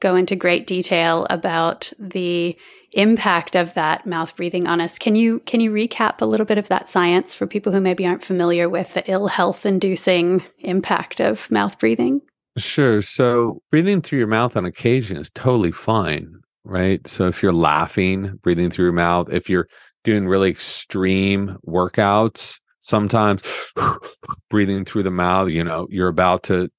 [0.00, 2.56] go into great detail about the
[2.92, 4.98] impact of that mouth breathing on us.
[4.98, 8.06] Can you can you recap a little bit of that science for people who maybe
[8.06, 12.20] aren't familiar with the ill health inducing impact of mouth breathing?
[12.56, 13.02] Sure.
[13.02, 16.32] So breathing through your mouth on occasion is totally fine,
[16.64, 17.06] right?
[17.06, 19.68] So if you're laughing, breathing through your mouth, if you're
[20.02, 23.42] doing really extreme workouts, sometimes
[24.50, 26.70] breathing through the mouth, you know, you're about to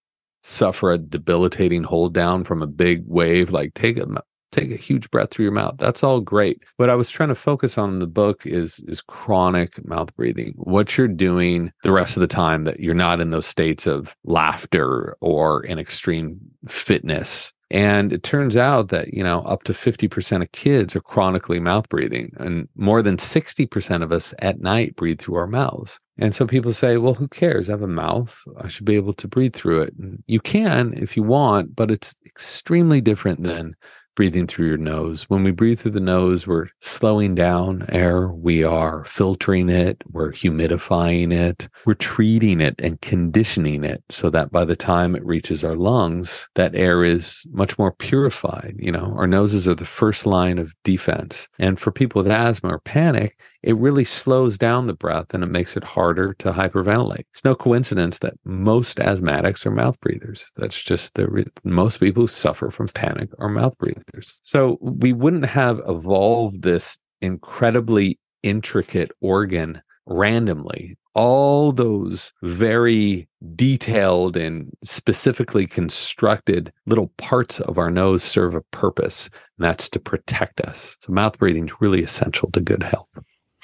[0.41, 4.05] suffer a debilitating hold down from a big wave, like take a
[4.51, 5.75] take a huge breath through your mouth.
[5.77, 6.63] That's all great.
[6.77, 10.53] What I was trying to focus on in the book is is chronic mouth breathing.
[10.57, 14.15] What you're doing the rest of the time that you're not in those states of
[14.23, 20.41] laughter or in extreme fitness and it turns out that, you know, up to 50%
[20.41, 25.19] of kids are chronically mouth breathing, and more than 60% of us at night breathe
[25.19, 25.99] through our mouths.
[26.17, 27.69] And so people say, well, who cares?
[27.69, 28.37] I have a mouth.
[28.59, 29.93] I should be able to breathe through it.
[29.97, 33.75] And you can if you want, but it's extremely different than
[34.19, 35.23] breathing through your nose.
[35.29, 40.33] When we breathe through the nose, we're slowing down air, we are filtering it, we're
[40.33, 45.63] humidifying it, we're treating it and conditioning it so that by the time it reaches
[45.63, 48.75] our lungs, that air is much more purified.
[48.77, 51.47] You know, our noses are the first line of defense.
[51.57, 55.47] And for people with asthma or panic, it really slows down the breath and it
[55.47, 57.25] makes it harder to hyperventilate.
[57.31, 60.45] It's no coincidence that most asthmatics are mouth breathers.
[60.55, 64.03] That's just the re- most people who suffer from panic are mouth breathers.
[64.43, 70.97] So we wouldn't have evolved this incredibly intricate organ randomly.
[71.15, 79.25] All those very detailed and specifically constructed little parts of our nose serve a purpose,
[79.57, 80.95] and that's to protect us.
[81.01, 83.09] So, mouth breathing is really essential to good health.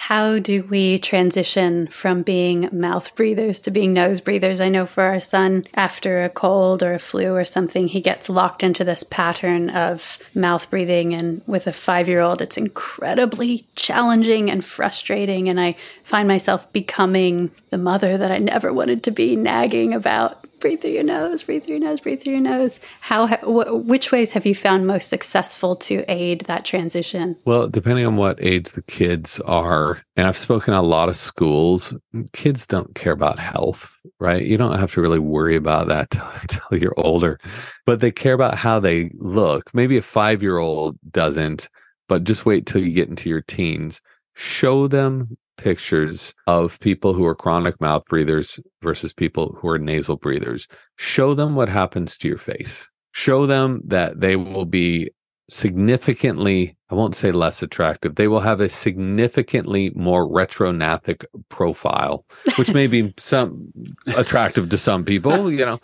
[0.06, 4.62] How do we transition from being mouth breathers to being nose breathers?
[4.62, 8.30] I know for our son, after a cold or a flu or something, he gets
[8.30, 11.16] locked into this pattern of mouth breathing.
[11.16, 15.50] And with a five year old, it's incredibly challenging and frustrating.
[15.50, 20.45] And I find myself becoming the mother that I never wanted to be, nagging about
[20.66, 22.80] breathe through your nose, breathe through your nose, breathe through your nose.
[23.00, 27.38] How, wh- which ways have you found most successful to aid that transition?
[27.46, 31.96] Well, depending on what age the kids are, and I've spoken a lot of schools,
[32.34, 34.42] kids don't care about health, right?
[34.42, 37.40] You don't have to really worry about that until you're older,
[37.86, 39.72] but they care about how they look.
[39.72, 41.70] Maybe a five year old doesn't,
[42.10, 44.02] but just wait till you get into your teens.
[44.34, 50.16] Show them pictures of people who are chronic mouth breathers versus people who are nasal
[50.16, 50.68] breathers.
[50.98, 52.90] Show them what happens to your face.
[53.12, 55.10] Show them that they will be
[55.50, 62.26] significantly, I won't say less attractive, they will have a significantly more retrognathic profile,
[62.58, 63.72] which may be some
[64.16, 65.80] attractive to some people, you know.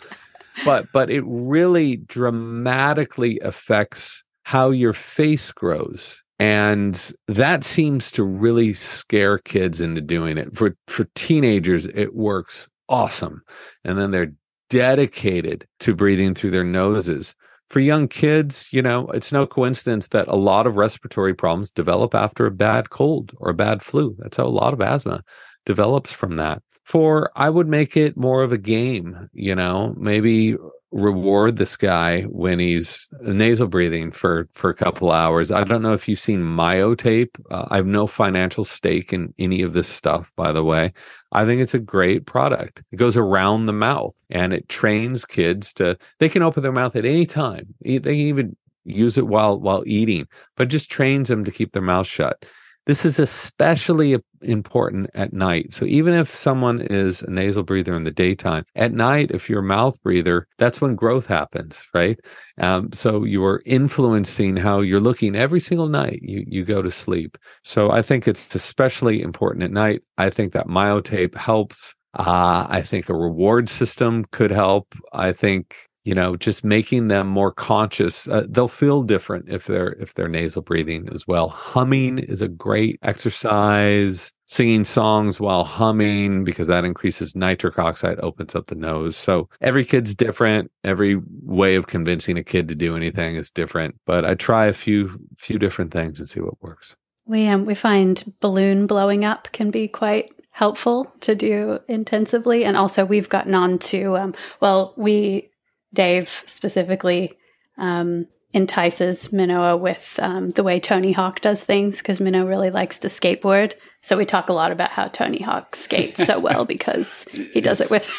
[0.64, 8.74] But but it really dramatically affects how your face grows and that seems to really
[8.74, 10.56] scare kids into doing it.
[10.56, 13.42] For for teenagers it works awesome.
[13.84, 14.32] And then they're
[14.70, 17.34] dedicated to breathing through their noses.
[17.70, 22.14] For young kids you know it's no coincidence that a lot of respiratory problems develop
[22.14, 24.16] after a bad cold or a bad flu.
[24.18, 25.22] That's how a lot of asthma
[25.64, 26.62] develops from that.
[26.84, 30.56] For i would make it more of a game you know maybe
[30.92, 35.50] reward this guy when he's nasal breathing for for a couple hours.
[35.50, 37.30] I don't know if you've seen myotape.
[37.50, 40.92] Uh, I have no financial stake in any of this stuff, by the way.
[41.32, 42.82] I think it's a great product.
[42.92, 46.94] It goes around the mouth and it trains kids to they can open their mouth
[46.94, 47.74] at any time.
[47.80, 50.26] They can even use it while while eating,
[50.56, 52.44] but just trains them to keep their mouth shut.
[52.84, 55.72] This is especially important at night.
[55.72, 59.60] So even if someone is a nasal breather in the daytime, at night, if you're
[59.60, 62.18] a mouth breather, that's when growth happens, right?
[62.58, 66.90] Um, so you are influencing how you're looking every single night you, you go to
[66.90, 67.38] sleep.
[67.62, 70.02] So I think it's especially important at night.
[70.18, 71.94] I think that myotape helps.
[72.14, 74.94] Uh, I think a reward system could help.
[75.12, 79.92] I think you know just making them more conscious uh, they'll feel different if they're
[80.00, 81.48] if they're nasal breathing as well.
[81.48, 84.32] Humming is a great exercise.
[84.46, 89.16] Singing songs while humming because that increases nitric oxide opens up the nose.
[89.16, 90.70] So every kid's different.
[90.84, 93.94] Every way of convincing a kid to do anything is different.
[94.04, 96.96] But i try a few few different things and see what works.
[97.24, 102.64] We um we find balloon blowing up can be quite helpful to do intensively.
[102.64, 105.48] And also we've gotten on to um, well we
[105.94, 107.32] Dave specifically
[107.78, 112.98] um, entices Minoa with um, the way Tony Hawk does things because Minnow really likes
[113.00, 113.74] to skateboard.
[114.02, 117.80] So we talk a lot about how Tony Hawk skates so well because he does
[117.80, 118.10] it with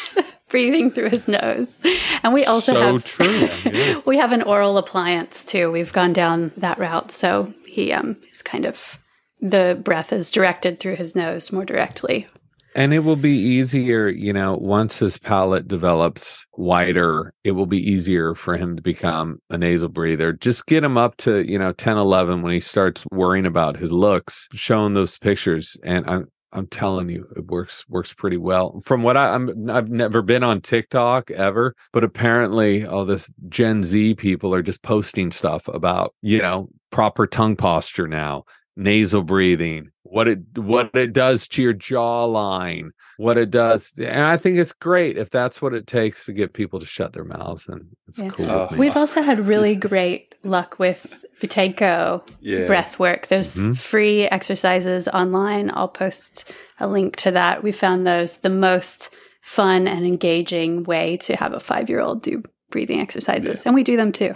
[0.48, 1.78] breathing through his nose.
[2.22, 3.48] And we also so have true.
[3.72, 4.00] Yeah.
[4.04, 5.70] we have an oral appliance too.
[5.70, 8.98] We've gone down that route, so he um, is kind of
[9.40, 12.26] the breath is directed through his nose more directly
[12.74, 17.78] and it will be easier, you know, once his palate develops wider, it will be
[17.78, 20.32] easier for him to become a nasal breather.
[20.32, 23.92] Just get him up to, you know, 10, 11 when he starts worrying about his
[23.92, 25.76] looks, showing those pictures.
[25.84, 28.80] And I'm, I'm telling you, it works works pretty well.
[28.84, 33.82] From what I, I'm, I've never been on TikTok ever, but apparently all this Gen
[33.82, 38.44] Z people are just posting stuff about you know proper tongue posture now,
[38.76, 44.36] nasal breathing, what it what it does to your jawline, what it does, and I
[44.36, 47.64] think it's great if that's what it takes to get people to shut their mouths.
[47.66, 48.28] Then it's Yeah.
[48.28, 48.50] cool.
[48.50, 48.68] Oh.
[48.76, 52.66] We've also had really great luck with Buteyko Yeah.
[52.66, 53.28] breath work.
[53.28, 53.76] There's Mhm.
[53.78, 55.70] free exercises online.
[55.74, 57.62] I'll post a link to that.
[57.62, 62.22] We found those the most fun and engaging way to have a five year old
[62.22, 63.62] do breathing exercises.
[63.64, 64.34] And we do them too.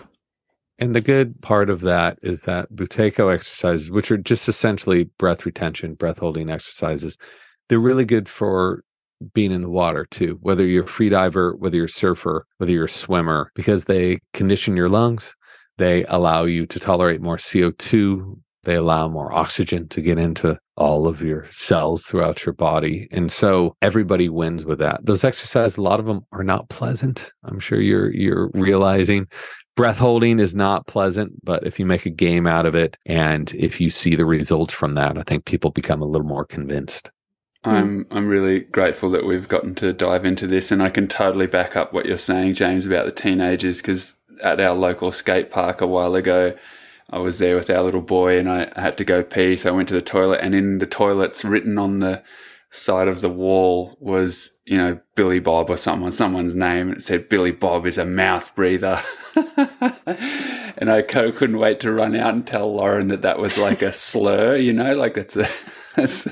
[0.78, 5.44] And the good part of that is that Buteyko exercises, which are just essentially breath
[5.44, 7.18] retention, breath holding exercises,
[7.68, 8.82] they're really good for
[9.34, 12.70] being in the water too, whether you're a free diver, whether you're a surfer, whether
[12.70, 15.34] you're a swimmer, because they condition your lungs.
[15.78, 18.38] They allow you to tolerate more CO2.
[18.64, 23.08] They allow more oxygen to get into all of your cells throughout your body.
[23.10, 25.06] And so everybody wins with that.
[25.06, 27.32] Those exercises, a lot of them are not pleasant.
[27.44, 29.26] I'm sure you're you're realizing
[29.78, 33.54] breath holding is not pleasant, but if you make a game out of it and
[33.54, 37.12] if you see the results from that, I think people become a little more convinced.
[37.62, 37.70] Hmm.
[37.70, 41.46] I'm I'm really grateful that we've gotten to dive into this, and I can totally
[41.46, 43.80] back up what you're saying, James, about the teenagers.
[43.80, 46.58] Because at our local skate park a while ago,
[47.10, 49.76] I was there with our little boy, and I had to go pee, so I
[49.76, 52.20] went to the toilet, and in the toilets, written on the
[52.70, 56.88] side of the wall was, you know, Billy Bob or someone, someone's name.
[56.88, 59.00] And it said Billy Bob is a mouth breather.
[59.34, 63.82] and I co- couldn't wait to run out and tell Lauren that that was like
[63.82, 65.48] a slur, you know, like that's a,
[65.96, 66.28] that's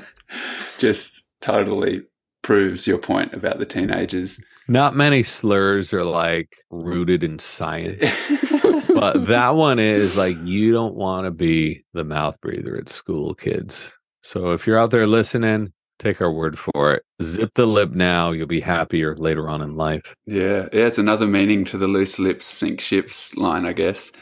[0.77, 2.03] just totally
[2.43, 4.39] proves your point about the teenagers.
[4.67, 8.03] Not many slurs are like rooted in science,
[8.93, 13.33] but that one is like you don't want to be the mouth breather at school,
[13.33, 13.93] kids.
[14.23, 17.03] So if you're out there listening, take our word for it.
[17.21, 20.15] Zip the lip now, you'll be happier later on in life.
[20.25, 24.11] Yeah, yeah, it's another meaning to the loose lips sink ships line, I guess.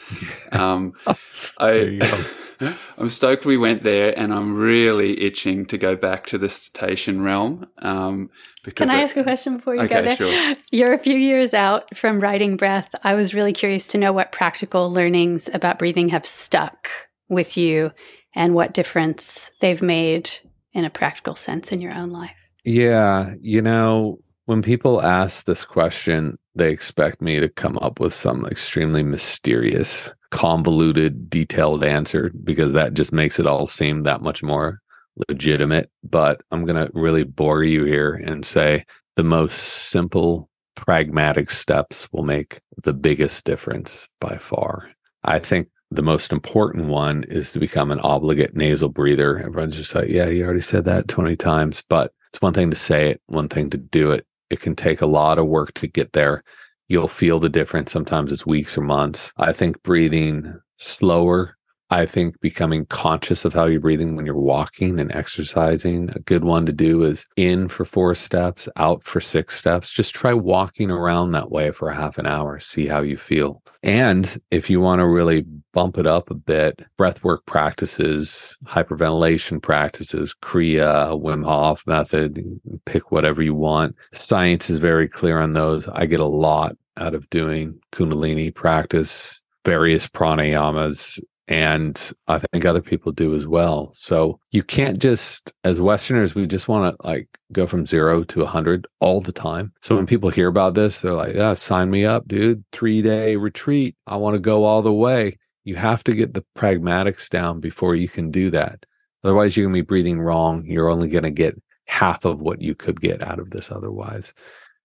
[0.52, 0.92] Um,
[1.58, 2.24] I,
[2.98, 7.20] I'm stoked we went there, and I'm really itching to go back to the cetacean
[7.22, 7.66] realm.
[7.78, 8.30] Um,
[8.62, 10.16] because Can I ask a question before you go there?
[10.16, 10.54] sure.
[10.70, 12.94] You're a few years out from writing breath.
[13.02, 16.88] I was really curious to know what practical learnings about breathing have stuck
[17.28, 17.92] with you
[18.34, 20.30] and what difference they've made
[20.76, 22.36] in a practical sense in your own life.
[22.64, 28.12] Yeah, you know, when people ask this question, they expect me to come up with
[28.12, 34.42] some extremely mysterious, convoluted, detailed answer because that just makes it all seem that much
[34.42, 34.80] more
[35.28, 35.90] legitimate.
[36.04, 38.84] But I'm going to really bore you here and say
[39.16, 44.90] the most simple, pragmatic steps will make the biggest difference by far.
[45.24, 49.38] I think the most important one is to become an obligate nasal breather.
[49.38, 52.76] Everyone's just like, yeah, you already said that 20 times, but it's one thing to
[52.76, 54.26] say it, one thing to do it.
[54.50, 56.42] It can take a lot of work to get there.
[56.88, 57.92] You'll feel the difference.
[57.92, 59.32] Sometimes it's weeks or months.
[59.36, 61.55] I think breathing slower.
[61.90, 66.10] I think becoming conscious of how you're breathing when you're walking and exercising.
[66.14, 69.92] A good one to do is in for four steps, out for six steps.
[69.92, 72.58] Just try walking around that way for a half an hour.
[72.58, 73.62] See how you feel.
[73.84, 80.34] And if you want to really bump it up a bit, breathwork practices, hyperventilation practices,
[80.42, 82.42] Kriya, Wim Hof method,
[82.84, 83.94] pick whatever you want.
[84.12, 85.86] Science is very clear on those.
[85.88, 92.82] I get a lot out of doing Kundalini practice, various pranayamas, and I think other
[92.82, 93.90] people do as well.
[93.92, 98.42] So you can't just, as Westerners, we just want to like go from zero to
[98.42, 99.72] a hundred all the time.
[99.82, 102.64] So when people hear about this, they're like, "Yeah, sign me up, dude!
[102.72, 103.96] Three day retreat.
[104.06, 107.96] I want to go all the way." You have to get the pragmatics down before
[107.96, 108.86] you can do that.
[109.24, 110.64] Otherwise, you're gonna be breathing wrong.
[110.64, 114.32] You're only gonna get half of what you could get out of this otherwise.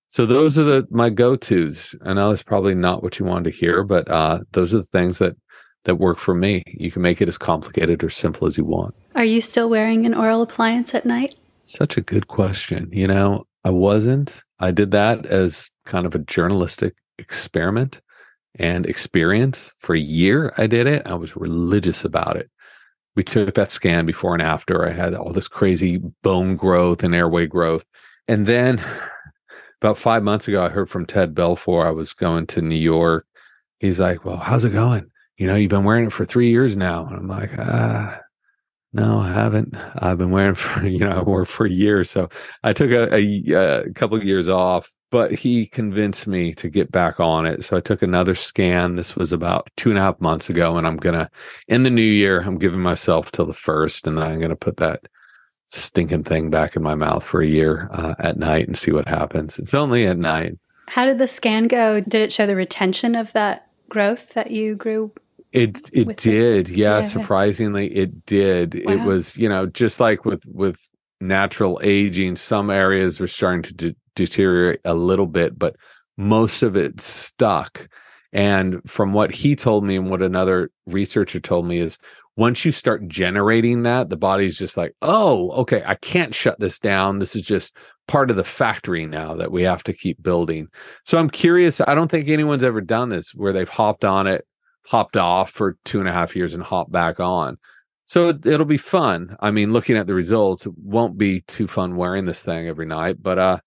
[0.10, 1.96] So those are the my go-tos.
[2.04, 4.84] I know that's probably not what you wanted to hear, but uh, those are the
[4.86, 5.36] things that
[5.86, 6.64] that work for me.
[6.68, 8.96] You can make it as complicated or simple as you want.
[9.16, 11.36] Are you still wearing an oral appliance at night?
[11.64, 12.90] Such a good question.
[12.92, 14.44] You know, I wasn't.
[14.60, 18.02] I did that as kind of a journalistic experiment
[18.56, 19.74] and experience.
[19.80, 21.06] For a year, I did it.
[21.06, 22.50] I was religious about it.
[23.16, 24.88] We took that scan before and after.
[24.88, 27.86] I had all this crazy bone growth and airway growth.
[28.28, 28.82] And then
[29.82, 31.86] about five months ago, I heard from Ted Belfor.
[31.86, 33.26] I was going to New York.
[33.80, 35.11] He's like, Well, how's it going?
[35.42, 37.08] You know, you've been wearing it for three years now.
[37.08, 38.20] And I'm like, Ah,
[38.94, 39.76] no, I haven't.
[39.96, 42.06] I've been wearing for, you know, I wore for a year.
[42.06, 42.30] So
[42.64, 46.92] I took a, a, a couple of years off, but he convinced me to get
[46.92, 47.64] back on it.
[47.64, 48.98] So I took another scan.
[48.98, 50.78] This was about two and a half months ago.
[50.78, 51.28] And I'm going to,
[51.68, 54.56] in the new year, I'm giving myself till the first, and then I'm going to
[54.56, 55.08] put that
[55.66, 59.08] stinking thing back in my mouth for a year uh, at night and see what
[59.08, 59.58] happens.
[59.58, 60.60] It's only at night.
[60.88, 62.00] How did the scan go?
[62.00, 65.12] Did it show the retention of that growth that you grew?
[65.52, 66.70] It it did?
[66.70, 68.82] Yeah, yeah, Surprisingly, it did.
[68.86, 68.94] Wow.
[68.94, 70.78] It was you know just like with with
[71.20, 75.76] natural aging, some areas were starting to de- deteriorate a little bit, but
[76.18, 77.88] most of it stuck.
[78.34, 81.98] And from what he told me and what another researcher told me is
[82.38, 86.80] once you start generating that, the body's just like, oh, okay, I can't shut this
[86.80, 87.20] down.
[87.20, 87.76] This is just
[88.08, 90.68] part of the factory now that we have to keep building.
[91.06, 91.82] So I'm curious.
[91.82, 94.46] I don't think anyone's ever done this where they've hopped on it,
[94.88, 97.58] hopped off for two and a half years and hopped back on.
[98.06, 99.38] So it, will be fun.
[99.40, 102.86] I mean, looking at the results, it won't be too fun wearing this thing every
[102.86, 103.60] night, but uh,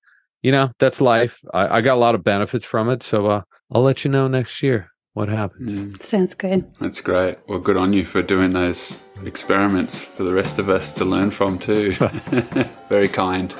[0.43, 1.41] you know, that's life.
[1.55, 3.03] I, I got a lot of benefits from it.
[3.03, 3.43] So uh,
[3.73, 5.73] I'll let you know next year what happens.
[5.73, 6.05] Mm.
[6.05, 6.71] Sounds good.
[6.81, 7.39] That's great.
[7.49, 11.31] Well, good on you for doing those experiments for the rest of us to learn
[11.31, 11.93] from too.
[12.89, 13.55] Very kind.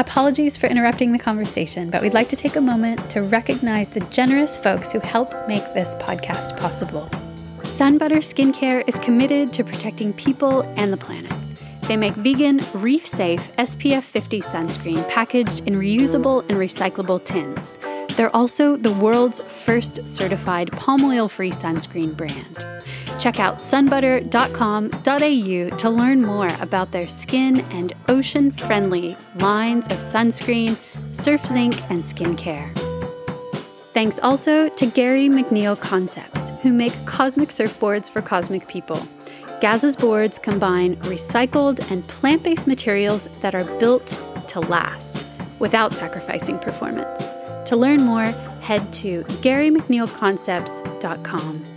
[0.00, 4.00] Apologies for interrupting the conversation, but we'd like to take a moment to recognize the
[4.06, 7.02] generous folks who help make this podcast possible.
[7.58, 11.30] Sunbutter Skincare is committed to protecting people and the planet.
[11.90, 17.80] They make vegan, reef safe SPF 50 sunscreen packaged in reusable and recyclable tins
[18.20, 22.66] they're also the world's first certified palm oil free sunscreen brand.
[23.18, 30.76] Check out sunbutter.com.au to learn more about their skin and ocean friendly lines of sunscreen,
[31.16, 32.68] surf zinc, and skincare.
[33.94, 38.98] Thanks also to Gary McNeil Concepts, who make cosmic surfboards for cosmic people.
[39.60, 44.06] Gaz's boards combine recycled and plant based materials that are built
[44.48, 45.26] to last
[45.58, 47.28] without sacrificing performance.
[47.66, 48.24] To learn more,
[48.62, 51.69] head to GaryMcNeilConcepts.com.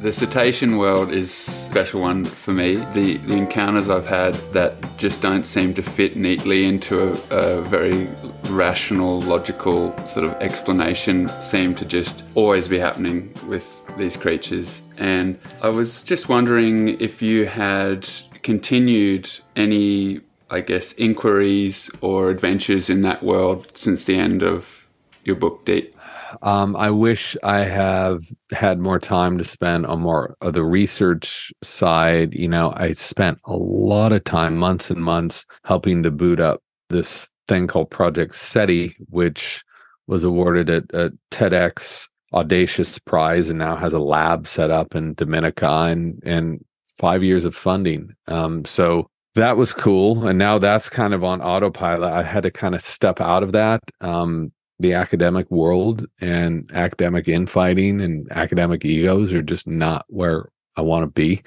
[0.00, 2.76] The cetacean world is special one for me.
[2.94, 7.60] The, the encounters I've had that just don't seem to fit neatly into a, a
[7.60, 8.08] very
[8.48, 14.80] rational, logical sort of explanation seem to just always be happening with these creatures.
[14.96, 18.08] And I was just wondering if you had
[18.40, 24.88] continued any I guess, inquiries or adventures in that world since the end of
[25.24, 25.94] your book, Deep?
[26.42, 31.52] Um, I wish I have had more time to spend on more of the research
[31.62, 32.34] side.
[32.34, 36.62] You know, I spent a lot of time, months and months, helping to boot up
[36.88, 39.62] this thing called Project CETI, which
[40.06, 45.14] was awarded a, a TEDx Audacious Prize and now has a lab set up in
[45.14, 46.64] Dominica and, and
[46.98, 48.14] five years of funding.
[48.28, 52.50] Um, so that was cool and now that's kind of on autopilot i had to
[52.50, 54.50] kind of step out of that um,
[54.80, 61.02] the academic world and academic infighting and academic egos are just not where i want
[61.02, 61.42] to be.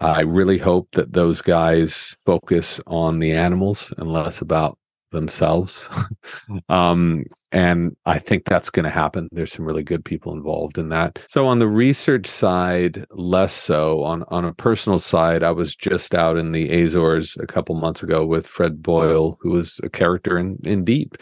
[0.00, 4.78] I really hope that those guys focus on the animals and less about
[5.10, 5.88] themselves
[6.68, 9.28] um, and I think that's going to happen.
[9.32, 11.18] There's some really good people involved in that.
[11.28, 14.02] So on the research side, less so.
[14.04, 18.02] On on a personal side, I was just out in the Azores a couple months
[18.02, 21.16] ago with Fred Buyle, who was a character in in Deep.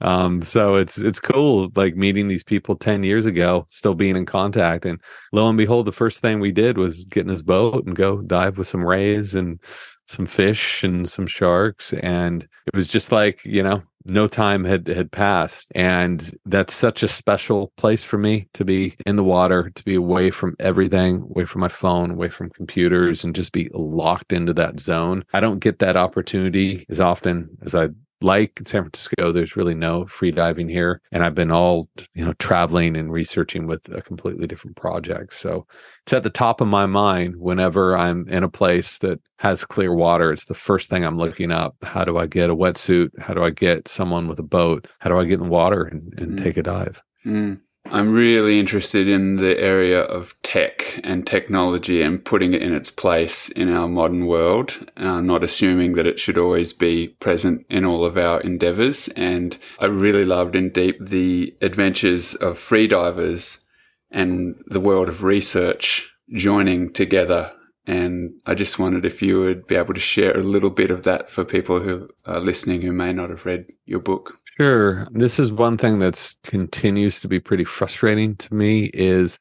[0.00, 4.26] Um, so it's it's cool, like meeting these people ten years ago, still being in
[4.26, 4.84] contact.
[4.84, 5.00] And
[5.32, 8.20] lo and behold, the first thing we did was get in his boat and go
[8.22, 9.60] dive with some rays and
[10.08, 14.86] some fish and some sharks and it was just like you know no time had
[14.88, 19.70] had passed and that's such a special place for me to be in the water
[19.70, 23.68] to be away from everything away from my phone away from computers and just be
[23.74, 25.24] locked into that zone.
[25.32, 27.88] I don't get that opportunity as often as i
[28.20, 31.00] like San Francisco, there's really no free diving here.
[31.12, 35.34] And I've been all, you know, traveling and researching with a completely different project.
[35.34, 35.66] So
[36.04, 39.94] it's at the top of my mind whenever I'm in a place that has clear
[39.94, 40.32] water.
[40.32, 41.76] It's the first thing I'm looking up.
[41.82, 43.10] How do I get a wetsuit?
[43.20, 44.88] How do I get someone with a boat?
[44.98, 46.42] How do I get in the water and, and mm.
[46.42, 47.02] take a dive?
[47.24, 47.60] Mm.
[47.90, 52.90] I'm really interested in the area of tech and technology and putting it in its
[52.90, 57.86] place in our modern world, uh, not assuming that it should always be present in
[57.86, 59.08] all of our endeavors.
[59.16, 63.64] And I really loved in deep the adventures of freedivers
[64.10, 67.54] and the world of research joining together.
[67.86, 71.04] And I just wondered if you would be able to share a little bit of
[71.04, 74.38] that for people who are listening who may not have read your book.
[74.58, 75.06] Sure.
[75.12, 79.38] This is one thing that's continues to be pretty frustrating to me is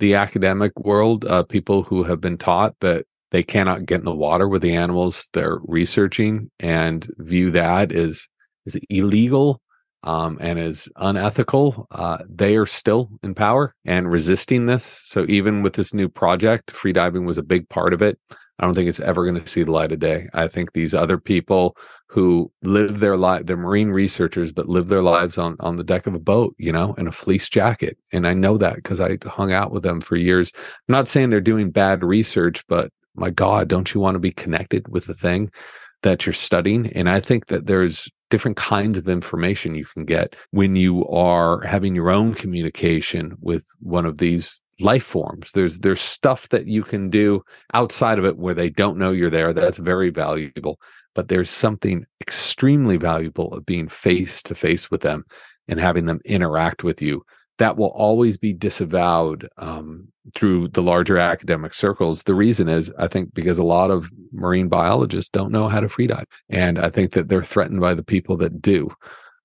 [0.00, 4.14] the academic world, uh, people who have been taught that they cannot get in the
[4.14, 8.28] water with the animals they're researching and view that as
[8.66, 9.60] is illegal
[10.04, 11.86] um, and as unethical.
[11.92, 15.00] Uh, they are still in power and resisting this.
[15.04, 18.18] So even with this new project, freediving was a big part of it.
[18.62, 20.28] I don't think it's ever going to see the light of day.
[20.34, 25.02] I think these other people who live their life, they're marine researchers, but live their
[25.02, 27.98] lives on, on the deck of a boat, you know, in a fleece jacket.
[28.12, 30.52] And I know that because I hung out with them for years.
[30.54, 34.30] I'm not saying they're doing bad research, but my God, don't you want to be
[34.30, 35.50] connected with the thing
[36.04, 36.86] that you're studying?
[36.92, 41.62] And I think that there's different kinds of information you can get when you are
[41.62, 45.52] having your own communication with one of these life forms.
[45.52, 47.42] There's there's stuff that you can do
[47.74, 49.52] outside of it where they don't know you're there.
[49.52, 50.78] That's very valuable.
[51.14, 55.24] But there's something extremely valuable of being face to face with them
[55.68, 57.22] and having them interact with you
[57.58, 62.22] that will always be disavowed um, through the larger academic circles.
[62.22, 65.86] The reason is, I think, because a lot of marine biologists don't know how to
[65.86, 66.24] freedive.
[66.48, 68.90] And I think that they're threatened by the people that do.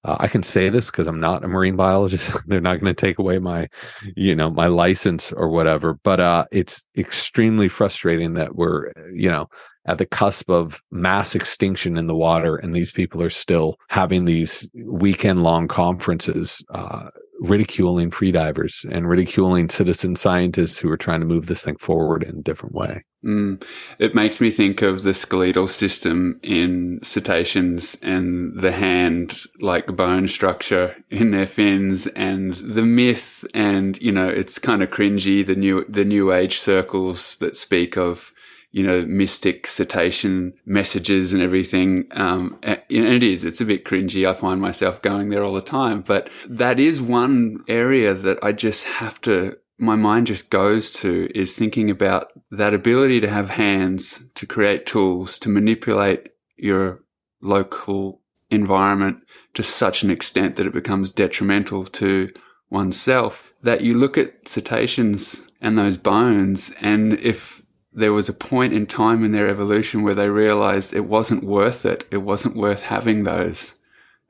[0.03, 2.31] Uh, I can say this because I'm not a marine biologist.
[2.47, 3.67] They're not going to take away my,
[4.15, 5.95] you know, my license or whatever.
[6.03, 9.47] But uh, it's extremely frustrating that we're, you know,
[9.85, 14.25] at the cusp of mass extinction in the water, and these people are still having
[14.25, 16.63] these weekend long conferences.
[16.73, 17.09] Uh,
[17.39, 22.39] ridiculing freedivers and ridiculing citizen scientists who are trying to move this thing forward in
[22.39, 23.03] a different way.
[23.25, 23.63] Mm.
[23.99, 30.27] It makes me think of the skeletal system in cetaceans and the hand like bone
[30.27, 35.55] structure in their fins and the myth and you know it's kind of cringy the
[35.55, 38.31] new the new age circles that speak of
[38.77, 42.05] you know, mystic cetacean messages and everything.
[42.11, 44.29] Um, and it is, it's a bit cringy.
[44.29, 48.51] I find myself going there all the time, but that is one area that I
[48.51, 53.49] just have to, my mind just goes to is thinking about that ability to have
[53.49, 57.01] hands, to create tools, to manipulate your
[57.41, 58.21] local
[58.51, 59.23] environment
[59.55, 62.31] to such an extent that it becomes detrimental to
[62.69, 67.63] oneself that you look at cetaceans and those bones and if
[67.97, 71.83] there was a point in time in their evolution where they realized it wasn't worth
[71.83, 72.05] it.
[72.11, 73.73] It wasn't worth having those.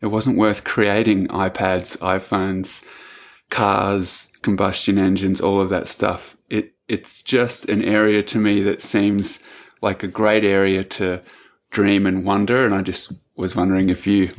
[0.02, 2.88] It wasn't worth creating iPads, iPhones,
[3.50, 6.38] cars, combustion engines, all of that stuff.
[6.50, 9.44] It, it's just an area to me that seems
[9.82, 11.22] like a great area to
[11.70, 12.66] dream and wonder.
[12.66, 14.30] And I just was wondering if you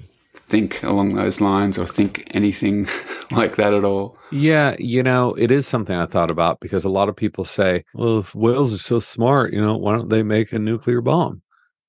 [0.48, 2.86] think along those lines or think anything
[3.30, 4.16] like that at all.
[4.32, 7.84] Yeah, you know, it is something I thought about because a lot of people say,
[7.94, 11.42] well, if whales are so smart, you know, why don't they make a nuclear bomb?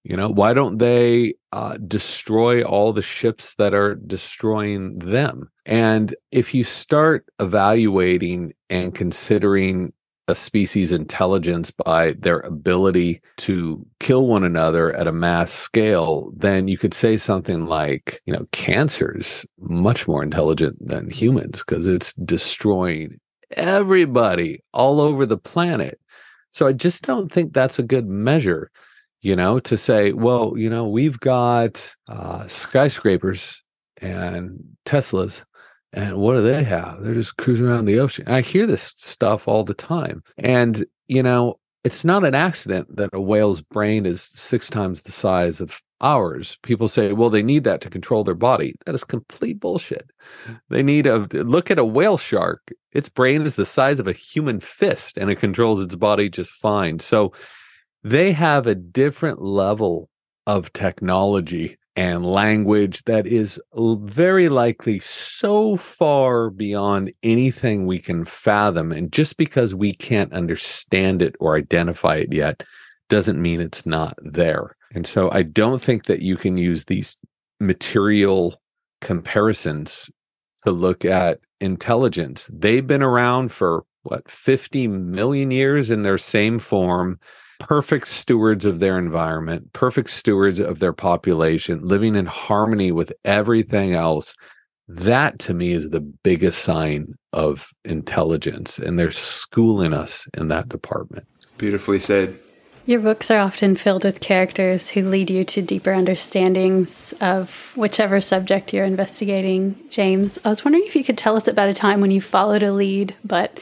[0.03, 5.51] You know, why don't they uh, destroy all the ships that are destroying them?
[5.65, 9.93] And if you start evaluating and considering
[10.29, 16.67] a species intelligence by their ability to kill one another at a mass scale, then
[16.67, 22.13] you could say something like, you know, cancer's much more intelligent than humans because it's
[22.13, 23.19] destroying
[23.57, 25.99] everybody all over the planet.
[26.51, 28.71] So I just don't think that's a good measure,
[29.21, 33.63] you know, to say, well, you know, we've got uh, skyscrapers
[34.01, 35.43] and Teslas
[35.91, 37.01] and what do they have?
[37.01, 38.27] They're just cruising around the ocean.
[38.27, 40.23] I hear this stuff all the time.
[40.37, 45.11] And, you know, it's not an accident that a whale's brain is six times the
[45.11, 46.57] size of ours.
[46.61, 48.75] People say, well, they need that to control their body.
[48.85, 50.11] That is complete bullshit.
[50.69, 52.71] They need a look at a whale shark.
[52.91, 56.51] Its brain is the size of a human fist and it controls its body just
[56.51, 56.99] fine.
[56.99, 57.33] So
[58.03, 60.09] they have a different level
[60.45, 68.93] of technology and language that is very likely so far beyond anything we can fathom.
[68.93, 72.63] And just because we can't understand it or identify it yet
[73.09, 74.77] doesn't mean it's not there.
[74.95, 77.17] And so I don't think that you can use these
[77.59, 78.61] material
[79.01, 80.09] comparisons
[80.63, 82.49] to look at intelligence.
[82.53, 87.19] They've been around for what, 50 million years in their same form
[87.59, 93.93] perfect stewards of their environment, perfect stewards of their population, living in harmony with everything
[93.93, 94.33] else.
[94.87, 98.79] That to me is the biggest sign of intelligence.
[98.79, 101.27] And they're schooling us in that department.
[101.57, 102.39] Beautifully said.
[102.85, 108.19] Your books are often filled with characters who lead you to deeper understandings of whichever
[108.19, 109.75] subject you're investigating.
[109.91, 112.63] James, I was wondering if you could tell us about a time when you followed
[112.63, 113.59] a lead, but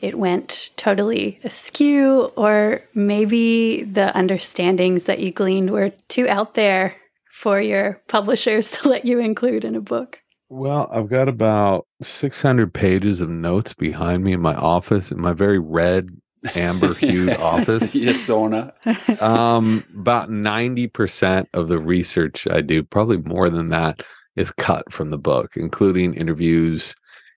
[0.00, 6.94] it went totally askew, or maybe the understandings that you gleaned were too out there
[7.30, 10.22] for your publishers to let you include in a book?
[10.48, 15.32] Well, I've got about 600 pages of notes behind me in my office, in my
[15.32, 16.08] very red,
[16.54, 17.94] amber hued office.
[17.94, 18.72] yes, sauna.
[19.20, 24.02] um, about 90% of the research I do, probably more than that,
[24.36, 26.94] is cut from the book, including interviews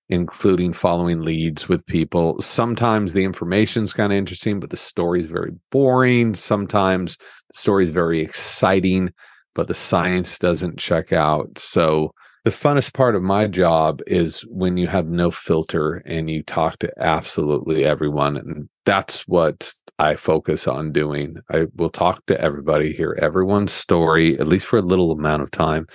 [0.10, 2.42] including following leads with people.
[2.42, 6.34] Sometimes the information's kind of interesting, but the story's very boring.
[6.34, 9.14] Sometimes the story's very exciting,
[9.54, 11.60] but the science doesn't check out.
[11.60, 12.12] So
[12.44, 16.80] the funnest part of my job is when you have no filter and you talk
[16.80, 18.38] to absolutely everyone.
[18.38, 21.36] And that's what I focus on doing.
[21.52, 25.52] I will talk to everybody, hear everyone's story, at least for a little amount of
[25.52, 25.86] time,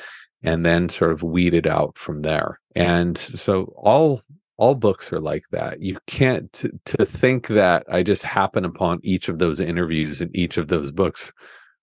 [0.42, 2.60] and then sort of weed it out from there.
[2.74, 4.20] And so all
[4.56, 5.80] all books are like that.
[5.80, 10.34] You can't to, to think that I just happen upon each of those interviews and
[10.36, 11.32] each of those books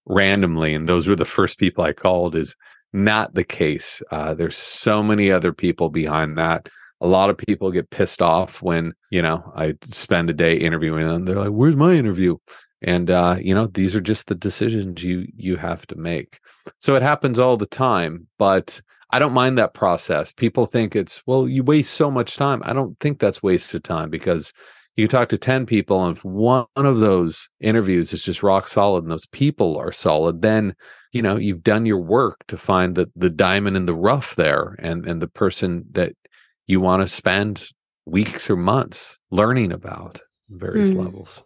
[0.05, 2.55] randomly, and those were the first people I called is
[2.93, 4.01] not the case.
[4.11, 6.69] Uh, there's so many other people behind that.
[6.99, 11.07] A lot of people get pissed off when, you know, I spend a day interviewing
[11.07, 11.25] them.
[11.25, 12.37] They're like, where's my interview?
[12.81, 16.39] And, uh, you know, these are just the decisions you, you have to make.
[16.79, 18.81] So it happens all the time, but
[19.11, 20.31] I don't mind that process.
[20.31, 22.61] People think it's, well, you waste so much time.
[22.65, 24.53] I don't think that's wasted time because
[24.95, 29.03] you talk to 10 people and if one of those interviews is just rock solid
[29.03, 30.75] and those people are solid then
[31.11, 34.75] you know you've done your work to find the the diamond in the rough there
[34.79, 36.13] and and the person that
[36.67, 37.69] you want to spend
[38.05, 41.03] weeks or months learning about various mm.
[41.05, 41.43] levels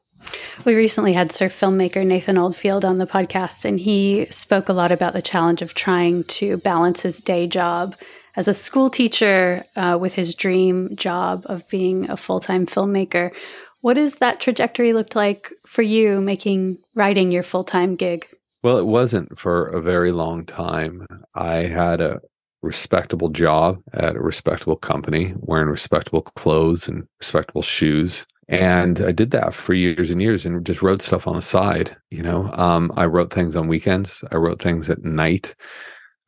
[0.65, 4.91] we recently had surf filmmaker Nathan Oldfield on the podcast, and he spoke a lot
[4.91, 7.95] about the challenge of trying to balance his day job
[8.35, 13.33] as a school teacher uh, with his dream job of being a full time filmmaker.
[13.81, 18.27] What does that trajectory look like for you, making writing your full time gig?
[18.63, 21.05] Well, it wasn't for a very long time.
[21.35, 22.21] I had a
[22.63, 28.25] respectable job at a respectable company, wearing respectable clothes and respectable shoes.
[28.47, 31.95] And I did that for years and years and just wrote stuff on the side.
[32.11, 35.55] You know, um, I wrote things on weekends, I wrote things at night.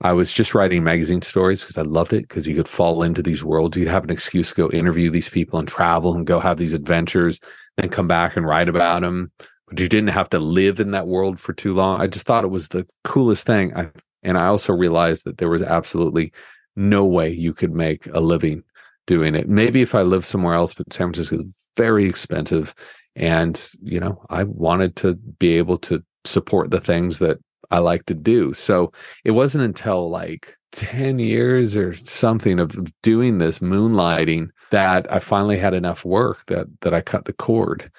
[0.02, 3.24] I was just writing magazine stories because I loved it because you could fall into
[3.24, 3.78] these worlds.
[3.78, 6.74] You'd have an excuse to go interview these people and travel and go have these
[6.74, 7.40] adventures,
[7.78, 9.32] then come back and write about them.
[9.68, 12.00] But you didn't have to live in that world for too long.
[12.00, 13.76] I just thought it was the coolest thing.
[13.76, 13.90] I,
[14.22, 16.32] and I also realized that there was absolutely
[16.76, 18.64] no way you could make a living
[19.08, 19.50] doing it.
[19.50, 22.76] Maybe if I lived somewhere else, but San Francisco is very expensive.
[23.16, 27.40] And, you know, I wanted to be able to support the things that
[27.72, 28.54] I like to do.
[28.54, 28.92] So
[29.26, 35.58] it wasn't until like 10 years or something of doing this moonlighting that I finally
[35.58, 37.90] had enough work that that I cut the cord.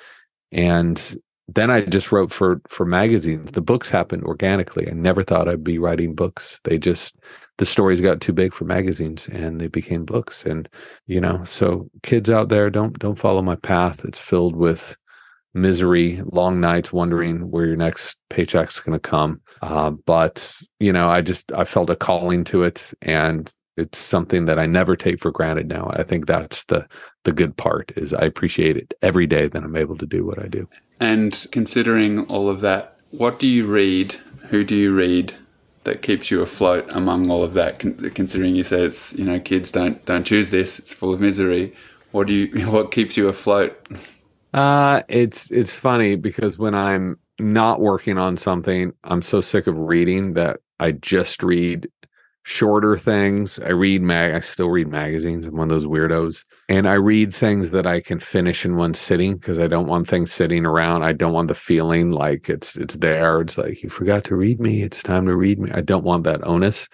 [0.52, 1.16] And
[1.48, 3.52] then I just wrote for for magazines.
[3.52, 4.88] The books happened organically.
[4.88, 6.61] I never thought I'd be writing books.
[6.64, 7.18] They just
[7.59, 10.44] the stories got too big for magazines and they became books.
[10.44, 10.68] And
[11.06, 14.04] you know, so kids out there don't don't follow my path.
[14.04, 14.96] It's filled with
[15.54, 19.40] misery, long nights wondering where your next paycheck's going to come.
[19.61, 24.46] Uh, but you know, I just I felt a calling to it, and it's something
[24.46, 25.90] that I never take for granted now.
[25.94, 26.86] I think that's the
[27.24, 30.42] the good part is I appreciate it every day that I'm able to do what
[30.42, 30.68] I do.
[31.00, 34.12] And considering all of that, what do you read?
[34.50, 35.34] Who do you read?
[35.89, 37.78] That keeps you afloat among all of that.
[37.78, 41.72] Considering you say it's you know kids don't don't choose this, it's full of misery.
[42.12, 43.74] What do you what keeps you afloat?
[44.53, 49.78] Uh, it's it's funny because when I'm not working on something, I'm so sick of
[49.78, 51.89] reading that I just read
[52.49, 53.59] shorter things.
[53.59, 55.46] I read mag I still read magazines.
[55.46, 56.46] I'm one of those weirdos.
[56.70, 60.09] And I read things that I can finish in one sitting because I don't want
[60.09, 61.03] things sitting around.
[61.03, 63.42] I don't want the feeling like it's it's there.
[63.42, 64.82] It's like you forgot to read me.
[64.82, 65.70] It's time to read me.
[65.72, 66.88] I don't want that onus.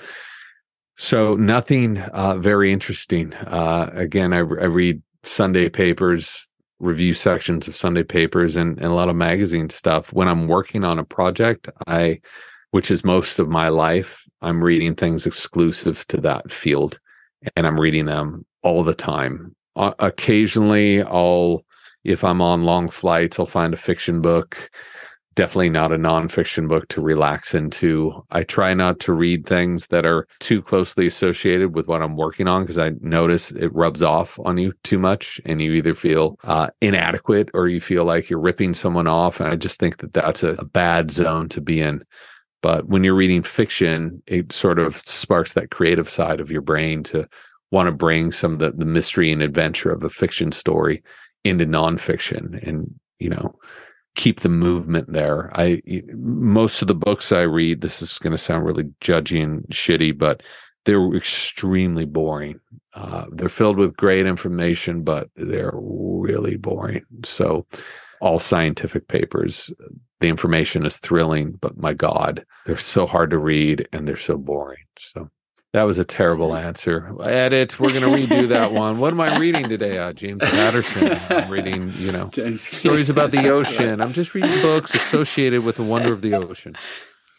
[0.96, 3.32] So nothing uh, very interesting.
[3.34, 6.48] Uh, again, I, I read Sunday papers
[6.80, 10.12] review sections of Sunday papers and, and a lot of magazine stuff.
[10.12, 12.20] When I'm working on a project, I,
[12.74, 16.98] which is most of my life, I'm reading things exclusive to that field
[17.54, 19.54] and I'm reading them all the time.
[19.76, 21.62] Occasionally, I'll,
[22.02, 24.70] if I'm on long flights, I'll find a fiction book
[25.34, 28.24] definitely not a nonfiction book to relax into.
[28.30, 32.46] I try not to read things that are too closely associated with what I'm working
[32.46, 36.38] on because I notice it rubs off on you too much and you either feel
[36.44, 39.40] uh, inadequate or you feel like you're ripping someone off.
[39.40, 42.04] And I just think that that's a, a bad zone to be in.
[42.64, 47.02] But when you're reading fiction, it sort of sparks that creative side of your brain
[47.02, 47.28] to
[47.70, 51.02] want to bring some of the, the mystery and adventure of a fiction story
[51.44, 52.66] into nonfiction.
[52.66, 53.54] And, you know,
[54.14, 55.52] keep the movement there.
[55.54, 55.82] I
[56.14, 60.16] most of the books I read, this is going to sound really judgy and shitty,
[60.16, 60.42] but
[60.86, 62.60] they're extremely boring.
[62.94, 67.04] Uh, they're filled with great information, but they're really boring.
[67.24, 67.66] So,
[68.24, 69.72] all scientific papers,
[70.20, 74.36] the information is thrilling, but my God, they're so hard to read and they're so
[74.38, 74.84] boring.
[74.98, 75.28] So,
[75.74, 77.12] That was a terrible answer.
[77.22, 77.78] Edit.
[77.78, 78.98] We're going to redo that one.
[78.98, 79.98] What am I reading today?
[79.98, 81.18] Uh, James Patterson.
[81.28, 84.00] I'm reading, you know, James- stories about the ocean.
[84.00, 86.76] I'm just reading books associated with the wonder of the ocean.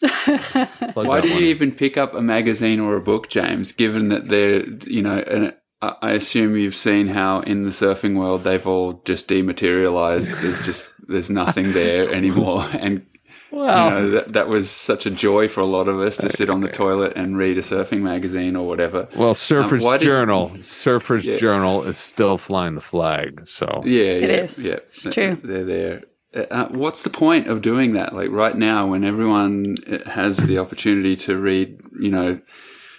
[0.02, 0.68] Plug
[1.06, 1.44] Why that did you in.
[1.44, 3.72] even pick up a magazine or a book, James?
[3.72, 5.54] Given that they're, you know, and
[6.00, 10.34] I I assume you've seen how in the surfing world they've all just dematerialized.
[10.42, 13.06] There's just there's nothing there anymore, and
[13.50, 16.28] Well, you know that that was such a joy for a lot of us to
[16.30, 19.06] sit on the toilet and read a surfing magazine or whatever.
[19.16, 20.48] well, Surfer's why did- Journal.
[20.60, 21.36] Surfer's Yeah.
[21.36, 23.42] Journal is still flying the flag.
[23.46, 24.66] So Yeah, It yeah, is.
[24.66, 24.74] yeah.
[24.88, 25.36] It's true.
[25.42, 26.02] They're there.
[26.50, 28.14] Uh, what's the point of doing that?
[28.14, 32.40] Like right now, when everyone uh, has the opportunity to read, you know,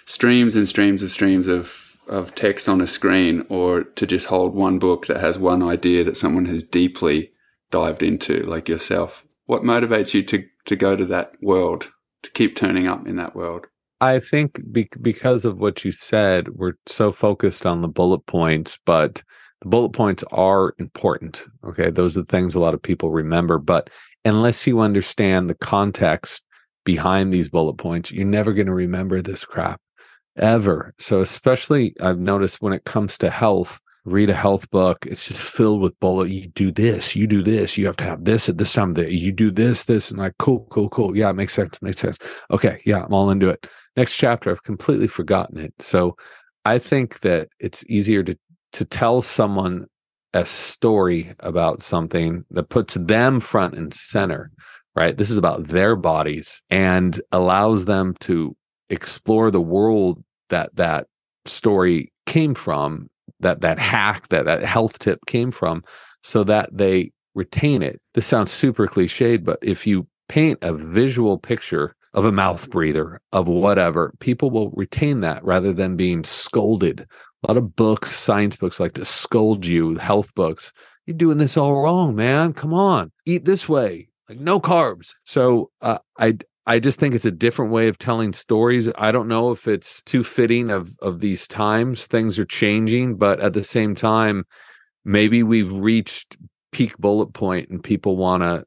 [0.06, 4.54] streams and streams of streams of of text on a screen, or to just hold
[4.54, 7.30] one book that has one idea that someone has deeply
[7.70, 9.24] dived into, like yourself.
[9.46, 11.90] What motivates you to to go to that world,
[12.22, 13.66] to keep turning up in that world?
[14.00, 18.78] I think be- because of what you said, we're so focused on the bullet points,
[18.84, 19.22] but
[19.60, 21.44] the bullet points are important.
[21.64, 21.90] Okay.
[21.90, 23.58] Those are the things a lot of people remember.
[23.58, 23.90] But
[24.24, 26.44] unless you understand the context
[26.84, 29.80] behind these bullet points, you're never going to remember this crap
[30.38, 30.94] ever.
[30.98, 35.42] So, especially I've noticed when it comes to health, read a health book, it's just
[35.42, 36.30] filled with bullet.
[36.30, 39.10] You do this, you do this, you have to have this at this time day,
[39.10, 41.16] you do this, this, and like, cool, cool, cool.
[41.16, 42.18] Yeah, it makes sense, makes sense.
[42.50, 42.80] Okay.
[42.84, 43.68] Yeah, I'm all into it
[43.98, 46.16] next chapter i've completely forgotten it so
[46.64, 48.38] i think that it's easier to
[48.72, 49.86] to tell someone
[50.34, 54.52] a story about something that puts them front and center
[54.94, 58.56] right this is about their bodies and allows them to
[58.88, 61.06] explore the world that that
[61.46, 63.08] story came from
[63.40, 65.82] that that hack that that health tip came from
[66.22, 71.38] so that they retain it this sounds super cliched but if you paint a visual
[71.38, 77.06] picture of a mouth breather, of whatever, people will retain that rather than being scolded.
[77.42, 80.72] A lot of books, science books like to scold you, health books.
[81.06, 82.52] You're doing this all wrong, man.
[82.52, 85.10] Come on, eat this way, like no carbs.
[85.24, 86.38] So uh, I
[86.68, 88.90] I just think it's a different way of telling stories.
[88.96, 92.06] I don't know if it's too fitting of of these times.
[92.06, 94.44] Things are changing, but at the same time,
[95.02, 96.36] maybe we've reached
[96.70, 98.64] peak bullet point and people want to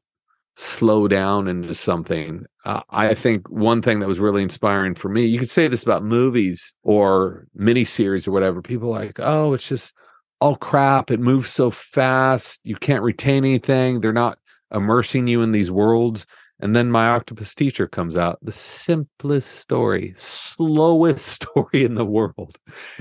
[0.56, 2.44] slow down into something.
[2.64, 5.84] Uh, I think one thing that was really inspiring for me, you could say this
[5.84, 8.60] about movies or miniseries or whatever.
[8.60, 9.94] People like, oh, it's just
[10.40, 11.12] all crap.
[11.12, 12.60] It moves so fast.
[12.64, 14.00] You can't retain anything.
[14.00, 14.38] They're not
[14.74, 16.26] immersing you in these worlds.
[16.62, 22.56] And then my octopus teacher comes out, the simplest story, slowest story in the world,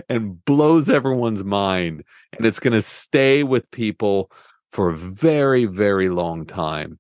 [0.10, 2.04] and blows everyone's mind.
[2.36, 4.32] And it's going to stay with people
[4.74, 6.98] for a very, very long time.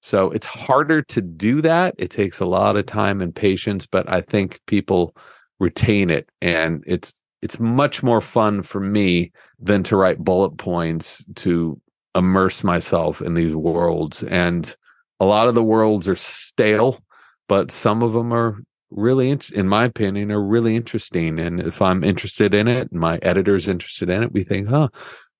[0.00, 1.94] So it's harder to do that.
[1.98, 5.14] It takes a lot of time and patience, but I think people
[5.60, 11.24] retain it and it's it's much more fun for me than to write bullet points
[11.34, 11.80] to
[12.14, 14.76] immerse myself in these worlds and
[15.20, 17.00] a lot of the worlds are stale,
[17.48, 18.58] but some of them are
[18.90, 23.18] really in my opinion are really interesting and if I'm interested in it, and my
[23.22, 24.88] editor's interested in it, we think, "Huh,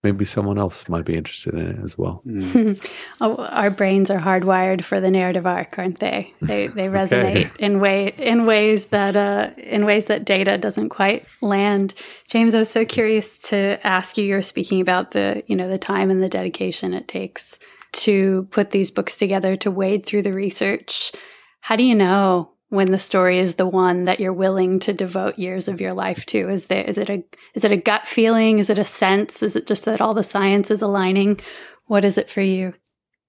[0.03, 2.23] maybe someone else might be interested in it as well."
[3.21, 6.33] Oh, our brains are hardwired for the narrative arc, aren't they?
[6.41, 11.27] They they resonate in way in ways that uh, in ways that data doesn't quite
[11.43, 11.95] land.
[12.29, 14.25] James, I was so curious to ask you.
[14.25, 17.59] You're speaking about the you know the time and the dedication it takes
[17.93, 21.13] to put these books together to wade through the research.
[21.61, 25.39] How do you know when the story is the one that you're willing to devote
[25.39, 26.49] years of your life to?
[26.49, 27.25] Is there is it a
[27.55, 28.59] is it a gut feeling?
[28.59, 29.43] Is it a sense?
[29.43, 31.41] Is it just that all the science is aligning?
[31.87, 32.75] What is it for you?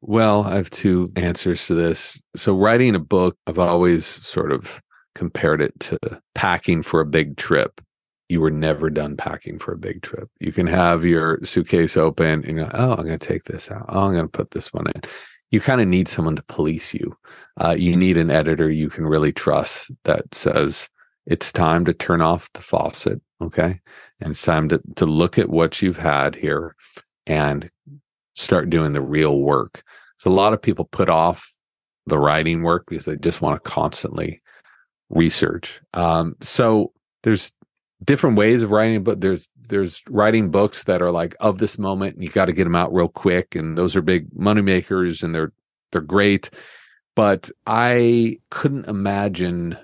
[0.01, 2.22] Well, I have two answers to this.
[2.36, 4.82] So, writing a book, I've always sort of
[5.14, 5.97] compared it to
[6.36, 7.82] packing for a big trip.
[8.30, 10.30] You were never done packing for a big trip.
[10.39, 13.86] You can have your suitcase open and go, oh, I'm going to take this out.
[13.89, 15.01] Oh, I'm going to put this one in.
[15.51, 17.17] You kind of need someone to police you.
[17.59, 20.89] Uh, you need an editor you can really trust that says,
[21.25, 23.19] it's time to turn off the faucet.
[23.41, 23.80] Okay.
[24.21, 26.75] And it's time to, to look at what you've had here
[27.25, 27.69] and
[28.36, 29.84] start doing the real work.
[30.17, 31.51] So a lot of people put off
[32.05, 34.41] the writing work because they just want to constantly
[35.09, 35.82] research.
[35.93, 37.53] Um, so there's
[38.03, 42.15] different ways of writing, but there's there's writing books that are like of this moment.
[42.15, 45.23] And you got to get them out real quick, and those are big money makers,
[45.23, 45.51] and they're
[45.91, 46.49] they're great.
[47.15, 49.77] But I couldn't imagine,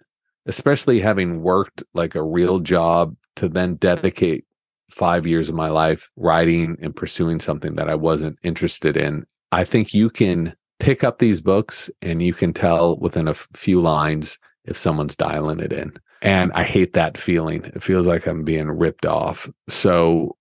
[0.46, 4.46] especially having worked like a real job, to then dedicate
[4.90, 9.26] five years of my life writing and pursuing something that I wasn't interested in.
[9.52, 13.48] I think you can pick up these books and you can tell within a f-
[13.54, 15.94] few lines if someone's dialing it in.
[16.22, 17.66] And I hate that feeling.
[17.66, 19.50] It feels like I'm being ripped off.
[19.70, 20.36] So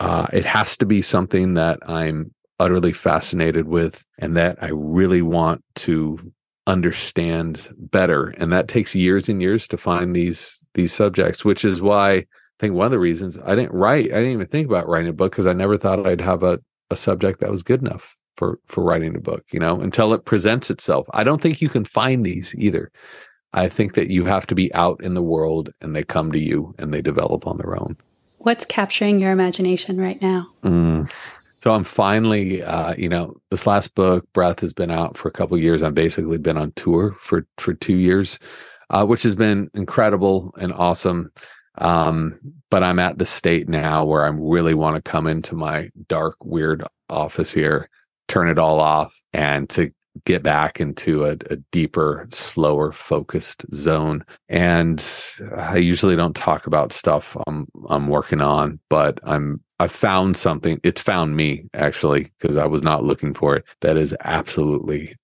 [0.00, 5.22] uh, it has to be something that I'm utterly fascinated with and that I really
[5.22, 6.32] want to
[6.66, 8.28] understand better.
[8.38, 12.26] And that takes years and years to find these these subjects, which is why I
[12.58, 15.12] think one of the reasons I didn't write, I didn't even think about writing a
[15.12, 16.58] book because I never thought I'd have a,
[16.90, 20.24] a subject that was good enough for for writing a book, you know, until it
[20.24, 21.06] presents itself.
[21.12, 22.90] I don't think you can find these either.
[23.54, 26.38] I think that you have to be out in the world and they come to
[26.38, 27.96] you and they develop on their own.
[28.38, 30.48] What's capturing your imagination right now?
[30.64, 31.10] Mm.
[31.60, 35.32] So I'm finally, uh, you know, this last book, Breath, has been out for a
[35.32, 35.82] couple years.
[35.82, 38.38] I've basically been on tour for for two years,
[38.90, 41.30] uh, which has been incredible and awesome.
[41.78, 42.38] Um,
[42.70, 46.36] but I'm at the state now where I really want to come into my dark,
[46.44, 47.88] weird office here,
[48.28, 49.90] turn it all off, and to
[50.24, 54.24] get back into a, a, deeper, slower, focused zone.
[54.48, 55.04] And
[55.56, 60.80] I usually don't talk about stuff I'm I'm working on, but I'm I found something.
[60.84, 63.64] It's found me actually because I was not looking for it.
[63.80, 65.16] That is absolutely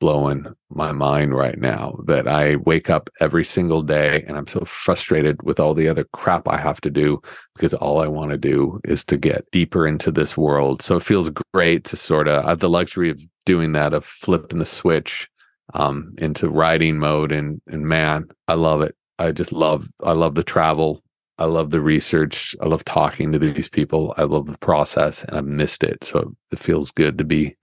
[0.00, 4.60] blowing my mind right now that I wake up every single day and I'm so
[4.64, 7.20] frustrated with all the other crap I have to do
[7.54, 10.82] because all I want to do is to get deeper into this world.
[10.82, 14.58] So it feels great to sort of have the luxury of doing that of flipping
[14.58, 15.28] the switch
[15.74, 18.94] um, into writing mode and and man, I love it.
[19.18, 21.02] I just love I love the travel.
[21.38, 22.56] I love the research.
[22.60, 24.12] I love talking to these people.
[24.16, 26.02] I love the process and I've missed it.
[26.02, 27.56] So it feels good to be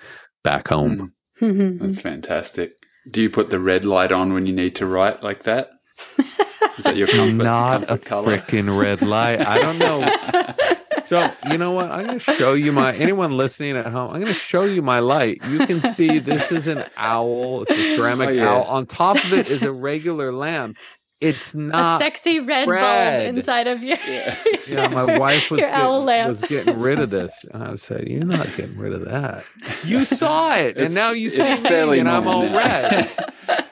[0.44, 0.98] back home.
[0.98, 1.12] Mm.
[1.40, 2.74] That's fantastic.
[3.10, 5.70] Do you put the red light on when you need to write like that?
[6.78, 7.44] Is that your comfort?
[7.44, 9.42] Not comfort a freaking red light.
[9.42, 10.66] I don't know.
[11.06, 11.92] So you know what?
[11.92, 12.94] I'm going to show you my.
[12.96, 15.40] Anyone listening at home, I'm going to show you my light.
[15.48, 17.64] You can see this is an owl.
[17.64, 18.50] It's a ceramic oh, yeah.
[18.50, 18.64] owl.
[18.64, 20.78] On top of it is a regular lamp.
[21.22, 23.26] It's not a sexy red bread.
[23.26, 23.96] bulb inside of you.
[24.06, 24.38] Yeah,
[24.68, 28.48] yeah my wife was, getting, was getting rid of this, and I said, "You're not
[28.58, 29.46] getting rid of that.
[29.86, 33.10] You saw it, and now you see me, and I'm all red."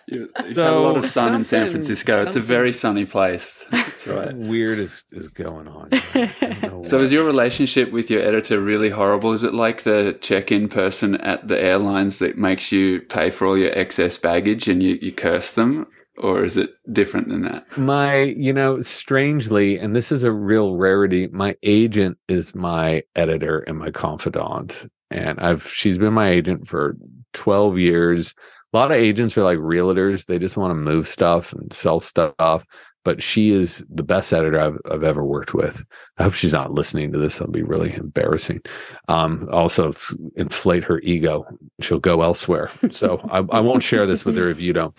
[0.06, 2.24] You've so, had a lot of sun in San Francisco.
[2.24, 3.66] It's a very sunny place.
[3.72, 4.36] That's right.
[4.36, 6.84] Weird is, is going on.
[6.84, 9.34] so, is your relationship with your editor really horrible?
[9.34, 13.48] Is it like the check in person at the airlines that makes you pay for
[13.48, 15.88] all your excess baggage and you, you curse them?
[16.18, 17.78] Or is it different than that?
[17.78, 23.60] My, you know, strangely, and this is a real rarity, my agent is my editor
[23.60, 24.86] and my confidant.
[25.10, 26.96] And I've, she's been my agent for
[27.34, 28.36] 12 years
[28.74, 30.26] a lot of agents are like realtors.
[30.26, 32.66] They just want to move stuff and sell stuff.
[33.06, 35.84] But she is the best editor I've, I've ever worked with.
[36.18, 37.38] I hope she's not listening to this.
[37.38, 38.62] That'll be really embarrassing.
[39.10, 39.94] Um, also,
[40.38, 41.46] inflate her ego.
[41.82, 42.70] She'll go elsewhere.
[42.92, 44.96] So I, I won't share this with her if you don't.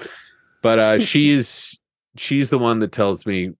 [0.64, 1.78] But uh, she's
[2.16, 3.50] she's the one that tells me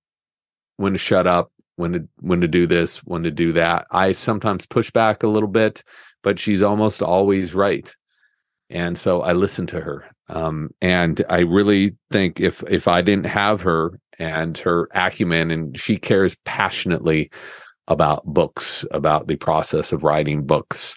[0.76, 3.86] when to shut up, when to when to do this, when to do that.
[3.92, 5.84] I sometimes push back a little bit,
[6.24, 7.94] but she's almost always right
[8.70, 10.04] and so I listen to her.
[10.28, 15.78] Um, and I really think if if I didn't have her and her acumen, and
[15.78, 17.30] she cares passionately
[17.88, 20.96] about books, about the process of writing books,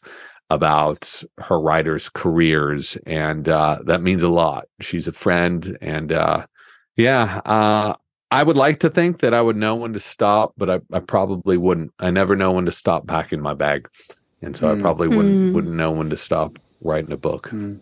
[0.50, 4.66] about her writers' careers, and uh, that means a lot.
[4.80, 6.46] She's a friend, and uh,
[6.96, 7.94] yeah, uh,
[8.32, 11.00] I would like to think that I would know when to stop, but I, I,
[11.00, 11.94] probably wouldn't.
[12.00, 13.90] I never know when to stop packing my bag,
[14.42, 14.78] and so mm.
[14.78, 15.54] I probably wouldn't mm.
[15.54, 17.50] wouldn't know when to stop writing a book.
[17.50, 17.80] Mm.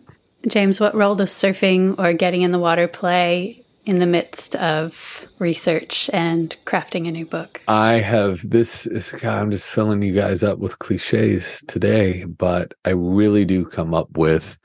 [0.48, 5.26] James, what role does surfing or getting in the water play in the midst of
[5.38, 7.62] research and crafting a new book?
[7.68, 12.74] I have this is God, I'm just filling you guys up with cliches today, but
[12.84, 14.58] I really do come up with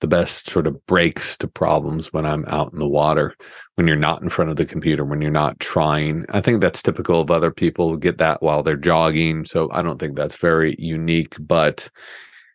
[0.00, 3.34] the best sort of breaks to problems when I'm out in the water,
[3.74, 6.24] when you're not in front of the computer, when you're not trying.
[6.30, 9.44] I think that's typical of other people get that while they're jogging.
[9.44, 11.90] So I don't think that's very unique, but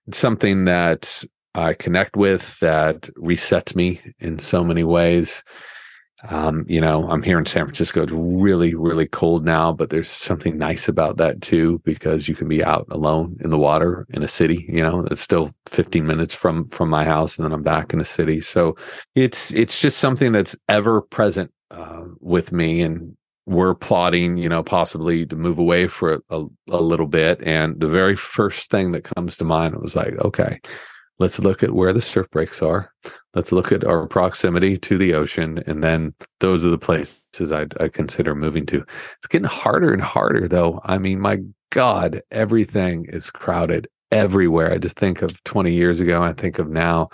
[0.08, 5.44] it's something that I connect with that resets me in so many ways.
[6.30, 8.04] Um, you know, I'm here in San Francisco.
[8.04, 12.48] It's really, really cold now, but there's something nice about that too, because you can
[12.48, 14.66] be out alone in the water in a city.
[14.68, 18.00] You know, it's still 15 minutes from from my house, and then I'm back in
[18.00, 18.42] the city.
[18.42, 18.76] So
[19.16, 23.16] it's it's just something that's ever present uh, with me, and
[23.46, 27.40] we're plotting, you know, possibly to move away for a, a, little bit.
[27.44, 30.60] And the very first thing that comes to mind was like, okay,
[31.20, 32.92] let's look at where the surf breaks are.
[33.34, 35.64] Let's look at our proximity to the ocean.
[35.66, 38.86] And then those are the places I'd, i consider moving to.
[39.18, 40.82] It's getting harder and harder, though.
[40.84, 41.40] I mean, my
[41.72, 44.74] God, everything is crowded everywhere.
[44.74, 46.24] I just think of 20 years ago.
[46.24, 47.10] I think of now.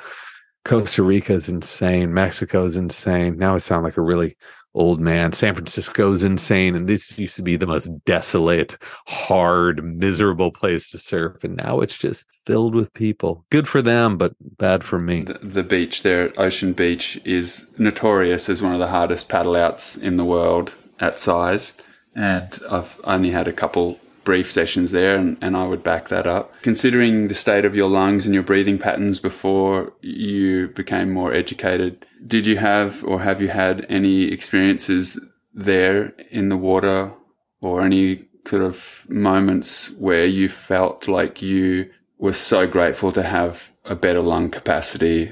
[0.64, 2.14] Costa Rica is insane.
[2.14, 3.38] Mexico is insane.
[3.38, 4.38] Now I sound like a really
[4.74, 5.34] old man.
[5.34, 6.76] San Francisco's insane.
[6.76, 11.44] And this used to be the most desolate, hard, miserable place to surf.
[11.44, 13.46] And now it's just filled with people.
[13.50, 15.24] Good for them, but bad for me.
[15.24, 19.98] The, the beach there Ocean Beach is notorious as one of the hardest paddle outs
[19.98, 21.78] in the world at size.
[22.16, 26.28] And I've only had a couple brief sessions there, and, and I would back that
[26.28, 26.54] up.
[26.62, 32.08] Considering the state of your lungs and your breathing patterns before you became more educated,
[32.26, 35.20] did you have or have you had any experiences
[35.54, 37.14] there in the water
[37.62, 43.72] or any sort of moments where you felt like you were so grateful to have
[43.86, 45.32] a better lung capacity,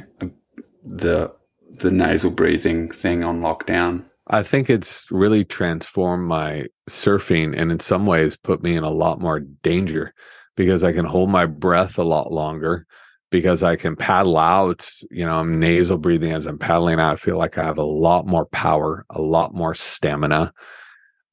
[0.83, 1.31] the
[1.71, 4.03] the nasal breathing thing on lockdown?
[4.29, 8.91] I think it's really transformed my surfing and in some ways put me in a
[8.91, 10.13] lot more danger
[10.55, 12.85] because I can hold my breath a lot longer
[13.31, 17.13] because I can paddle out, you know, I'm nasal breathing as I'm paddling out.
[17.13, 20.53] I feel like I have a lot more power, a lot more stamina.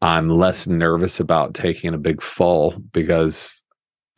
[0.01, 3.63] I'm less nervous about taking a big fall because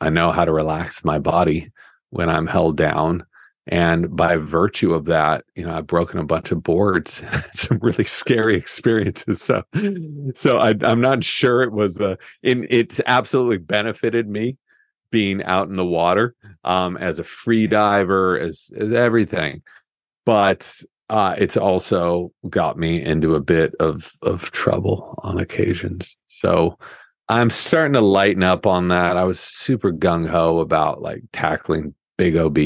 [0.01, 1.71] I know how to relax my body
[2.11, 3.25] when I'm held down
[3.69, 7.21] and by virtue of that, you know, I've broken a bunch of boards,
[7.53, 9.41] some really scary experiences.
[9.43, 9.63] So,
[10.33, 14.57] so I, am not sure it was the, in, it's absolutely benefited me
[15.11, 19.61] being out in the water um, as a free diver, as, as everything.
[20.25, 26.17] But uh, it's also got me into a bit of, of trouble on occasions.
[26.27, 26.79] So
[27.27, 29.15] I'm starting to lighten up on that.
[29.15, 32.57] I was super gung ho about like tackling big OB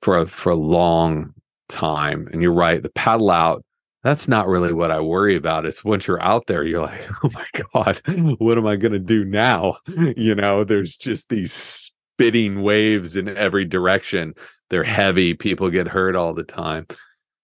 [0.00, 1.34] for a for a long
[1.68, 2.28] time.
[2.32, 3.64] And you're right, the paddle out,
[4.02, 5.66] that's not really what I worry about.
[5.66, 8.00] It's once you're out there, you're like, oh my God,
[8.38, 9.78] what am I gonna do now?
[10.16, 14.34] You know, there's just these spitting waves in every direction.
[14.70, 16.86] They're heavy, people get hurt all the time.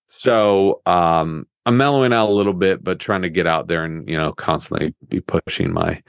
[0.06, 4.08] So um I'm mellowing out a little bit, but trying to get out there and,
[4.08, 6.02] you know, constantly be pushing my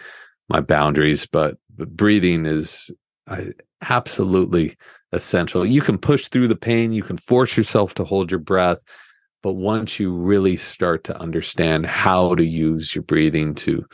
[0.50, 1.28] my boundaries.
[1.28, 2.92] But, but breathing is
[3.28, 3.52] I,
[3.90, 4.78] absolutely
[5.14, 5.66] essential.
[5.66, 8.80] You can push through the pain, you can force yourself to hold your breath.
[9.42, 13.86] But once you really start to understand how to use your breathing to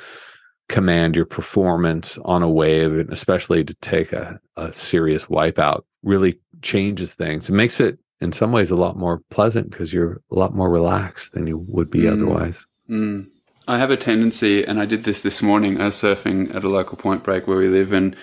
[0.67, 6.39] command your performance on a wave, and especially to take a, a serious wipeout, really
[6.61, 7.49] changes things.
[7.49, 10.69] It makes it, in some ways, a lot more pleasant because you're a lot more
[10.69, 12.13] relaxed than you would be mm.
[12.13, 12.65] otherwise.
[12.87, 13.27] Mm.
[13.67, 15.81] I have a tendency, and I did this this morning.
[15.81, 18.15] I was surfing at a local point break where we live, and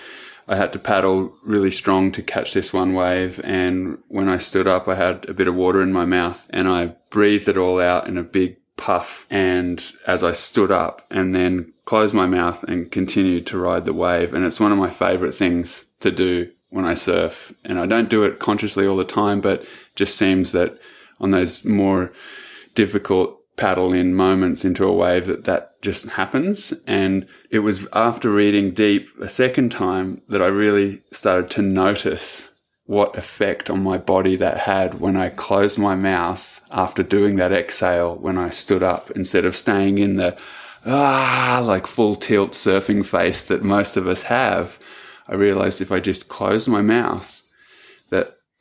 [0.47, 3.41] I had to paddle really strong to catch this one wave.
[3.43, 6.67] And when I stood up, I had a bit of water in my mouth and
[6.67, 9.27] I breathed it all out in a big puff.
[9.29, 13.93] And as I stood up and then closed my mouth and continued to ride the
[13.93, 14.33] wave.
[14.33, 17.53] And it's one of my favorite things to do when I surf.
[17.65, 20.77] And I don't do it consciously all the time, but just seems that
[21.19, 22.13] on those more
[22.75, 26.73] difficult paddle in moments into a wave that that just happens.
[26.85, 32.53] And it was after reading Deep a second time that I really started to notice
[32.85, 37.51] what effect on my body that had when I closed my mouth after doing that
[37.51, 40.39] exhale when I stood up instead of staying in the
[40.85, 44.79] ah, like full tilt surfing face that most of us have.
[45.27, 47.46] I realized if I just closed my mouth,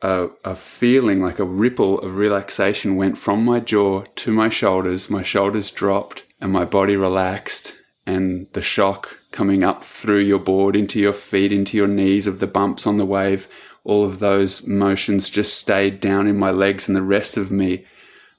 [0.02, 5.08] a, a, feeling like a ripple of relaxation went from my jaw to my shoulders.
[5.08, 7.74] My shoulders dropped and my body relaxed.
[8.06, 12.38] And the shock coming up through your board into your feet, into your knees of
[12.38, 13.48] the bumps on the wave,
[13.84, 17.84] all of those motions just stayed down in my legs, and the rest of me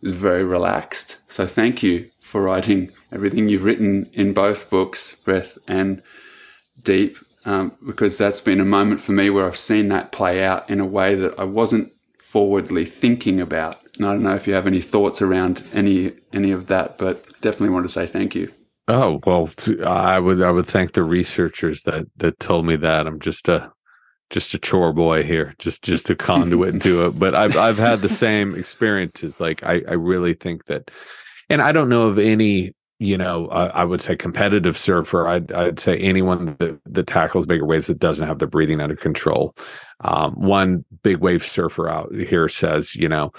[0.01, 1.21] was very relaxed.
[1.27, 6.01] So, thank you for writing everything you've written in both books, Breath and
[6.81, 10.69] Deep um, because that's been a moment for me where I've seen that play out
[10.69, 13.77] in a way that I wasn't forwardly thinking about.
[13.95, 17.23] And I don't know if you have any thoughts around any any of that, but
[17.41, 18.51] definitely want to say thank you.
[18.89, 19.49] Oh well,
[19.85, 23.07] I would I would thank the researchers that that told me that.
[23.07, 23.71] I'm just a
[24.29, 27.17] just a chore boy here, just just a conduit to it.
[27.17, 29.39] But I've I've had the same experiences.
[29.39, 30.91] Like I I really think that,
[31.49, 35.27] and I don't know of any you know, I would say competitive surfer.
[35.27, 38.95] I'd, I'd say anyone that, that tackles bigger waves that doesn't have their breathing under
[38.95, 39.55] control.
[40.01, 43.31] Um, one big wave surfer out here says, you know,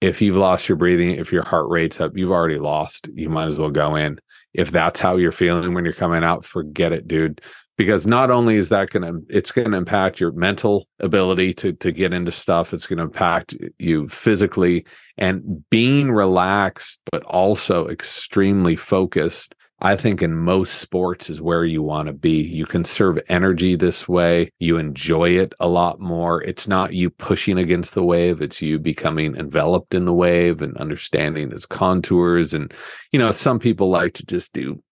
[0.00, 3.08] if you've lost your breathing, if your heart rate's up, you've already lost.
[3.14, 4.18] You might as well go in.
[4.52, 7.40] If that's how you're feeling when you're coming out, forget it, dude
[7.76, 11.72] because not only is that going to it's going to impact your mental ability to
[11.72, 14.84] to get into stuff it's going to impact you physically
[15.18, 21.82] and being relaxed but also extremely focused I think in most sports is where you
[21.82, 22.42] want to be.
[22.42, 24.50] You conserve energy this way.
[24.58, 26.42] You enjoy it a lot more.
[26.42, 28.40] It's not you pushing against the wave.
[28.40, 32.54] It's you becoming enveloped in the wave and understanding its contours.
[32.54, 32.72] And,
[33.12, 34.82] you know, some people like to just do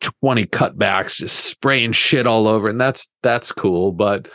[0.00, 2.68] 20 cutbacks, just spraying shit all over.
[2.68, 3.92] And that's, that's cool.
[3.92, 4.28] But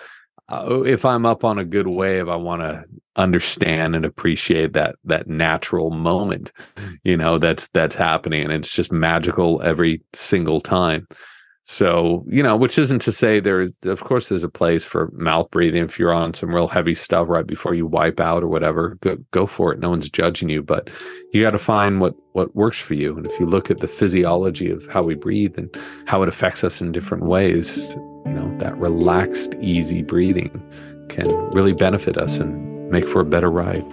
[0.52, 2.84] uh, if I'm up on a good wave, I want to
[3.16, 6.52] understand and appreciate that that natural moment,
[7.04, 11.08] you know, that's that's happening, and it's just magical every single time.
[11.64, 15.12] So, you know, which isn't to say there is, of course, there's a place for
[15.14, 15.84] mouth breathing.
[15.84, 19.18] If you're on some real heavy stuff right before you wipe out or whatever, go,
[19.30, 19.80] go for it.
[19.80, 20.90] No one's judging you, but
[21.34, 23.16] you got to find what, what works for you.
[23.16, 25.74] And if you look at the physiology of how we breathe and
[26.08, 27.94] how it affects us in different ways,
[28.26, 30.62] you know, that relaxed, easy breathing
[31.10, 33.86] can really benefit us and make for a better ride.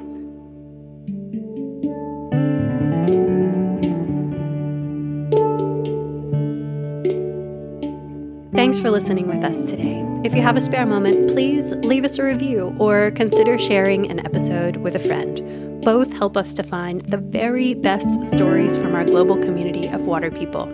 [8.58, 10.04] Thanks for listening with us today.
[10.24, 14.18] If you have a spare moment, please leave us a review or consider sharing an
[14.26, 15.80] episode with a friend.
[15.84, 20.32] Both help us to find the very best stories from our global community of water
[20.32, 20.66] people.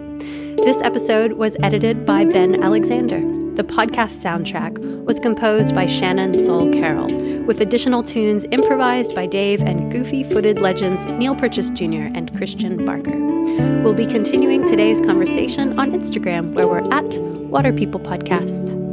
[0.65, 3.43] This episode was edited by Ben Alexander.
[3.55, 7.06] The podcast soundtrack was composed by Shannon Soul Carroll,
[7.44, 12.10] with additional tunes improvised by Dave and goofy footed legends Neil Purchase Jr.
[12.14, 13.16] and Christian Barker.
[13.82, 17.18] We'll be continuing today's conversation on Instagram, where we're at
[17.48, 18.84] Water People Podcast.